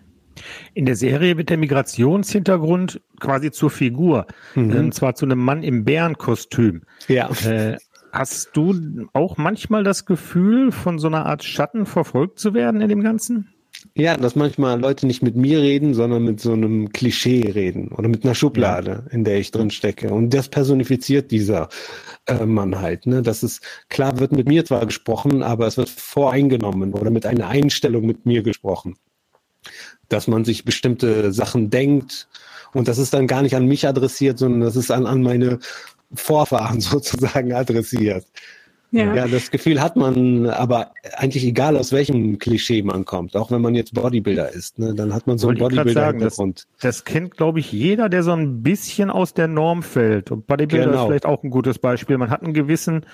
[0.73, 4.25] In der Serie wird der Migrationshintergrund quasi zur Figur,
[4.55, 4.75] mhm.
[4.75, 6.83] und zwar zu einem Mann im Bärenkostüm.
[7.07, 7.29] Ja.
[7.45, 7.77] Äh,
[8.11, 12.89] hast du auch manchmal das Gefühl, von so einer Art Schatten verfolgt zu werden in
[12.89, 13.53] dem Ganzen?
[13.95, 18.09] Ja, dass manchmal Leute nicht mit mir reden, sondern mit so einem Klischee reden oder
[18.09, 20.13] mit einer Schublade, in der ich drin stecke.
[20.13, 21.69] Und das personifiziert dieser
[22.27, 23.07] äh, Mann halt.
[23.07, 23.21] Ne?
[23.21, 27.47] Das ist klar, wird mit mir zwar gesprochen, aber es wird voreingenommen oder mit einer
[27.47, 28.95] Einstellung mit mir gesprochen
[30.09, 32.27] dass man sich bestimmte Sachen denkt.
[32.73, 35.59] Und das ist dann gar nicht an mich adressiert, sondern das ist an, an meine
[36.13, 38.25] Vorfahren sozusagen adressiert.
[38.93, 39.15] Ja.
[39.15, 43.61] ja, das Gefühl hat man, aber eigentlich egal aus welchem Klischee man kommt, auch wenn
[43.61, 46.67] man jetzt Bodybuilder ist, ne, dann hat man so Wollte einen Bodybuilder-Hintergrund.
[46.73, 50.29] Das, das, kennt, glaube ich, jeder, der so ein bisschen aus der Norm fällt.
[50.29, 51.03] Und Bodybuilder genau.
[51.03, 52.17] ist vielleicht auch ein gutes Beispiel.
[52.17, 53.05] Man hat einen gewissen,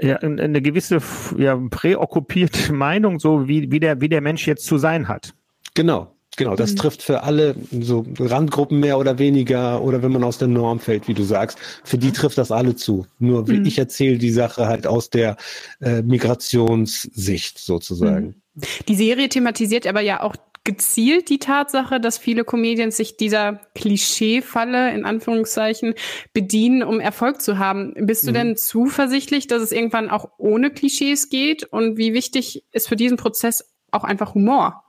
[0.00, 1.00] ja, eine gewisse
[1.36, 5.34] ja, präokkupierte Meinung, so wie, wie, der, wie der Mensch jetzt zu sein hat.
[5.74, 6.76] Genau, Genau, das mhm.
[6.76, 11.08] trifft für alle so Randgruppen mehr oder weniger oder wenn man aus der Norm fällt,
[11.08, 13.06] wie du sagst, für die trifft das alle zu.
[13.18, 13.66] Nur mhm.
[13.66, 15.36] ich erzähle die Sache halt aus der
[15.80, 18.36] äh, Migrationssicht sozusagen.
[18.54, 18.62] Mhm.
[18.88, 24.92] Die Serie thematisiert aber ja auch gezielt die Tatsache, dass viele Comedians sich dieser Klischeefalle
[24.92, 25.94] in Anführungszeichen
[26.32, 27.94] bedienen, um Erfolg zu haben.
[27.98, 28.34] Bist du mhm.
[28.34, 31.64] denn zuversichtlich, dass es irgendwann auch ohne Klischees geht?
[31.64, 34.84] Und wie wichtig ist für diesen Prozess auch einfach Humor?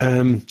[0.00, 0.42] Ähm,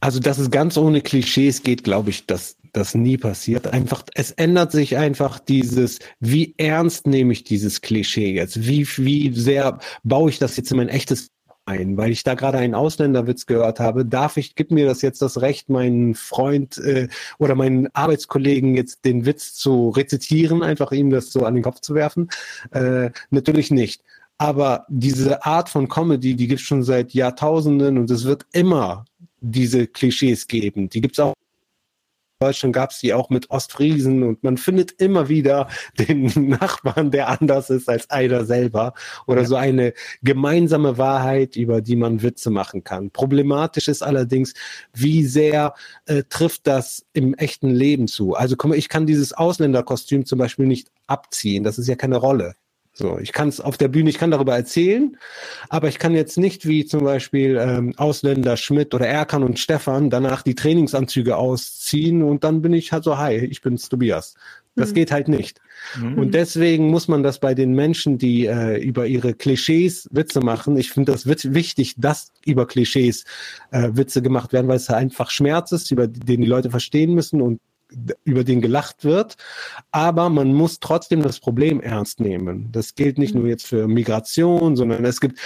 [0.00, 3.66] also, dass es ganz ohne Klischees geht, glaube ich, dass das nie passiert.
[3.66, 8.66] Einfach, es ändert sich einfach dieses, wie ernst nehme ich dieses Klischee jetzt?
[8.66, 11.30] Wie, wie sehr baue ich das jetzt in mein echtes
[11.66, 11.96] ein?
[11.96, 15.40] Weil ich da gerade einen Ausländerwitz gehört habe, darf ich, gib mir das jetzt das
[15.40, 21.32] Recht, meinen Freund äh, oder meinen Arbeitskollegen jetzt den Witz zu rezitieren, einfach ihm das
[21.32, 22.28] so an den Kopf zu werfen?
[22.70, 24.02] Äh, natürlich nicht.
[24.40, 29.04] Aber diese Art von Comedy, die gibt es schon seit Jahrtausenden und es wird immer
[29.42, 30.88] diese Klischees geben.
[30.88, 31.34] Die gibt es auch.
[32.40, 35.68] In Deutschland gab es die auch mit Ostfriesen und man findet immer wieder
[35.98, 38.94] den Nachbarn, der anders ist als einer selber
[39.26, 39.46] oder ja.
[39.46, 43.10] so eine gemeinsame Wahrheit, über die man Witze machen kann.
[43.10, 44.54] Problematisch ist allerdings,
[44.94, 45.74] wie sehr
[46.06, 48.34] äh, trifft das im echten Leben zu.
[48.34, 51.62] Also guck mal, ich kann dieses Ausländerkostüm zum Beispiel nicht abziehen.
[51.62, 52.54] Das ist ja keine Rolle.
[53.00, 55.16] So, ich kann es auf der Bühne, ich kann darüber erzählen,
[55.70, 60.10] aber ich kann jetzt nicht wie zum Beispiel ähm, Ausländer Schmidt oder Erkan und Stefan
[60.10, 64.34] danach die Trainingsanzüge ausziehen und dann bin ich halt so, hi, ich bin's Tobias.
[64.76, 64.94] Das mhm.
[64.96, 65.62] geht halt nicht.
[65.98, 66.18] Mhm.
[66.18, 70.76] Und deswegen muss man das bei den Menschen, die äh, über ihre Klischees Witze machen,
[70.76, 73.24] ich finde das wichtig, dass über Klischees
[73.70, 77.40] äh, Witze gemacht werden, weil es einfach Schmerz ist, über den die Leute verstehen müssen
[77.40, 77.60] und
[78.24, 79.36] über den gelacht wird,
[79.90, 82.70] aber man muss trotzdem das Problem ernst nehmen.
[82.72, 83.42] Das gilt nicht mhm.
[83.42, 85.38] nur jetzt für Migration, sondern es gibt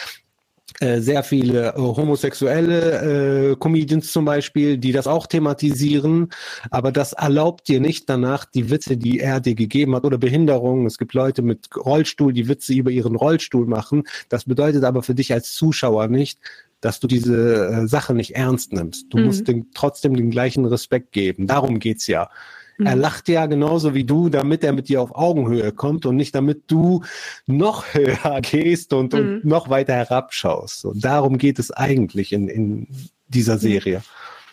[0.80, 6.30] äh, sehr viele äh, homosexuelle äh, Comedians zum Beispiel, die das auch thematisieren,
[6.70, 10.86] aber das erlaubt dir nicht danach die Witze, die er dir gegeben hat oder Behinderungen.
[10.86, 14.02] Es gibt Leute mit Rollstuhl, die Witze über ihren Rollstuhl machen.
[14.28, 16.40] Das bedeutet aber für dich als Zuschauer nicht,
[16.84, 19.06] dass du diese äh, Sache nicht ernst nimmst.
[19.08, 19.24] Du mhm.
[19.24, 21.46] musst dem trotzdem den gleichen Respekt geben.
[21.46, 22.28] Darum geht's ja.
[22.76, 22.86] Mhm.
[22.86, 26.34] Er lacht ja genauso wie du, damit er mit dir auf Augenhöhe kommt und nicht
[26.34, 27.02] damit du
[27.46, 29.18] noch höher gehst und, mhm.
[29.18, 30.84] und noch weiter herabschaust.
[30.84, 32.88] Und darum geht es eigentlich in, in
[33.28, 34.02] dieser Serie.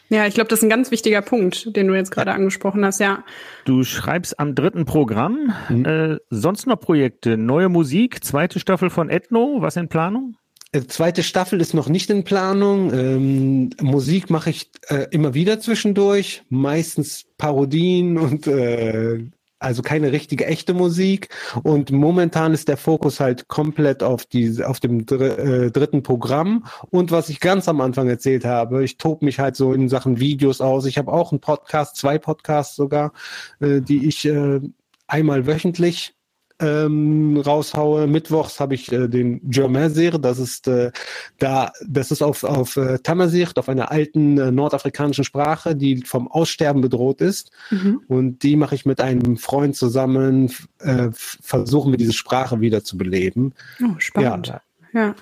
[0.07, 2.99] Ja, ich glaube, das ist ein ganz wichtiger Punkt, den du jetzt gerade angesprochen hast,
[2.99, 3.23] ja.
[3.63, 5.53] Du schreibst am dritten Programm.
[5.69, 5.85] Mhm.
[5.85, 7.37] Äh, sonst noch Projekte?
[7.37, 10.35] Neue Musik, zweite Staffel von Ethno, was in Planung?
[10.71, 12.93] Äh, zweite Staffel ist noch nicht in Planung.
[12.93, 19.25] Ähm, Musik mache ich äh, immer wieder zwischendurch, meistens Parodien und äh,
[19.59, 21.29] also keine richtige echte Musik.
[21.61, 26.65] Und momentan ist der Fokus halt komplett auf die, auf dem dr äh, dritten Programm.
[26.89, 30.19] Und was ich ganz am Anfang erzählt habe, ich tob mich halt so in Sachen
[30.19, 30.85] Videos aus.
[30.85, 33.13] Ich habe auch einen Podcast, zwei Podcasts sogar,
[33.59, 34.61] äh, die ich äh,
[35.07, 36.15] einmal wöchentlich
[36.61, 38.07] ähm, raushaue.
[38.07, 40.91] Mittwochs habe ich äh, den Germain-Serie, das ist äh,
[41.39, 46.27] da, das ist auf, auf äh, Tamazicht, auf einer alten äh, nordafrikanischen Sprache, die vom
[46.29, 47.51] Aussterben bedroht ist.
[47.71, 48.01] Mhm.
[48.07, 52.97] Und die mache ich mit einem Freund zusammen, äh, versuchen wir diese Sprache wieder zu
[52.97, 53.53] beleben.
[53.83, 54.47] Oh, spannend.
[54.47, 54.61] Ja.
[54.93, 55.15] ja.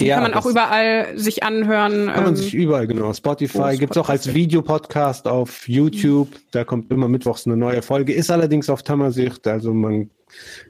[0.00, 2.06] Die ja, kann man auch überall sich anhören.
[2.06, 3.12] Kann man ähm, sich überall, genau.
[3.12, 6.28] Spotify gibt's auch als Videopodcast auf YouTube.
[6.50, 8.12] Da kommt immer mittwochs eine neue Folge.
[8.12, 10.10] Ist allerdings auf Tamasicht, also man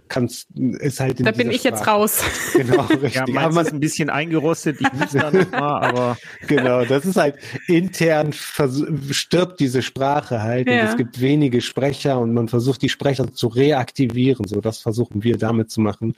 [0.08, 1.74] kann's, ist halt in Da bin ich Sprache.
[1.74, 2.22] jetzt raus.
[2.54, 3.14] Genau, richtig.
[3.14, 6.16] Ja, meins ist ein bisschen eingerostet, ich muss da noch mal, aber.
[6.46, 7.36] Genau, das ist halt
[7.68, 10.80] intern stirbt diese Sprache halt ja.
[10.80, 14.46] und es gibt wenige Sprecher und man versucht die Sprecher zu reaktivieren.
[14.46, 16.14] So, das versuchen wir damit zu machen.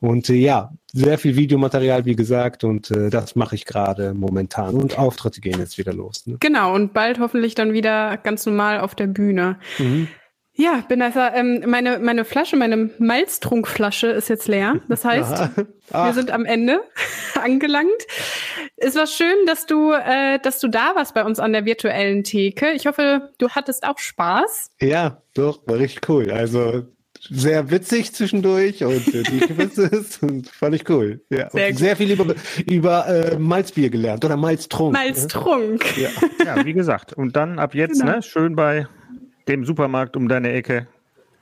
[0.00, 4.76] Und äh, ja, sehr viel Videomaterial, wie gesagt, und äh, das mache ich gerade momentan.
[4.76, 6.26] Und Auftritte gehen jetzt wieder los.
[6.26, 6.38] Ne?
[6.40, 9.58] Genau, und bald hoffentlich dann wieder ganz normal auf der Bühne.
[9.78, 10.08] Mhm.
[10.52, 14.80] Ja, Benessa, ähm, meine, meine Flasche, meine Malztrunkflasche ist jetzt leer.
[14.88, 15.56] Das heißt,
[15.90, 16.80] wir sind am Ende
[17.42, 17.88] angelangt.
[18.76, 22.24] Es war schön, dass du, äh, dass du da warst bei uns an der virtuellen
[22.24, 22.72] Theke.
[22.72, 24.70] Ich hoffe, du hattest auch Spaß.
[24.80, 26.30] Ja, doch, war richtig cool.
[26.30, 26.84] Also
[27.28, 30.20] sehr witzig zwischendurch und äh, die Witze ist
[30.52, 31.20] fand ich cool.
[31.30, 31.50] Ja.
[31.50, 32.34] Sehr, sehr viel über,
[32.66, 34.92] über äh, Malzbier gelernt oder Malztrunk.
[34.92, 35.98] Malztrunk.
[35.98, 36.10] Ja.
[36.44, 37.12] ja, wie gesagt.
[37.12, 38.16] Und dann ab jetzt, genau.
[38.16, 38.86] ne, schön bei
[39.48, 40.86] dem Supermarkt um deine Ecke.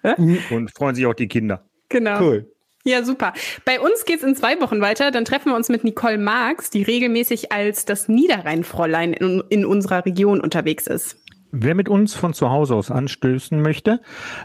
[0.03, 0.15] Hä?
[0.51, 1.65] Und freuen sich auch die Kinder.
[1.89, 2.21] Genau.
[2.21, 2.53] Cool.
[2.85, 3.35] Ja, super.
[3.65, 5.11] Bei uns geht's in zwei Wochen weiter.
[5.11, 10.07] Dann treffen wir uns mit Nicole Marx, die regelmäßig als das Niederrheinfräulein in, in unserer
[10.07, 11.17] Region unterwegs ist.
[11.51, 14.01] Wer mit uns von zu Hause aus anstößen möchte,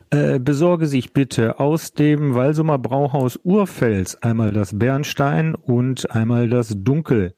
[0.09, 6.73] äh, besorge sich bitte aus dem Walsumer Brauhaus Urfels einmal das Bernstein und einmal das
[6.77, 7.35] Dunkel.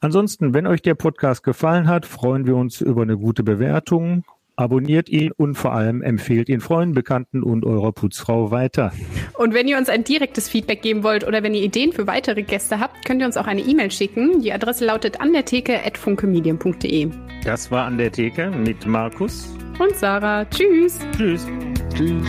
[0.00, 4.24] Ansonsten, wenn euch der Podcast gefallen hat, freuen wir uns über eine gute Bewertung
[4.58, 8.90] Abonniert ihn und vor allem empfehlt ihn Freunden, Bekannten und eurer Putzfrau weiter.
[9.38, 12.42] Und wenn ihr uns ein direktes Feedback geben wollt oder wenn ihr Ideen für weitere
[12.42, 14.42] Gäste habt, könnt ihr uns auch eine E-Mail schicken.
[14.42, 17.08] Die Adresse lautet an der Theke funkemedium.de.
[17.44, 20.44] Das war an der Theke mit Markus und Sarah.
[20.46, 20.98] Tschüss.
[21.16, 21.46] Tschüss.
[21.94, 22.26] Tschüss.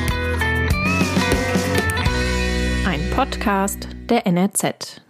[2.86, 5.09] Ein Podcast der NRZ.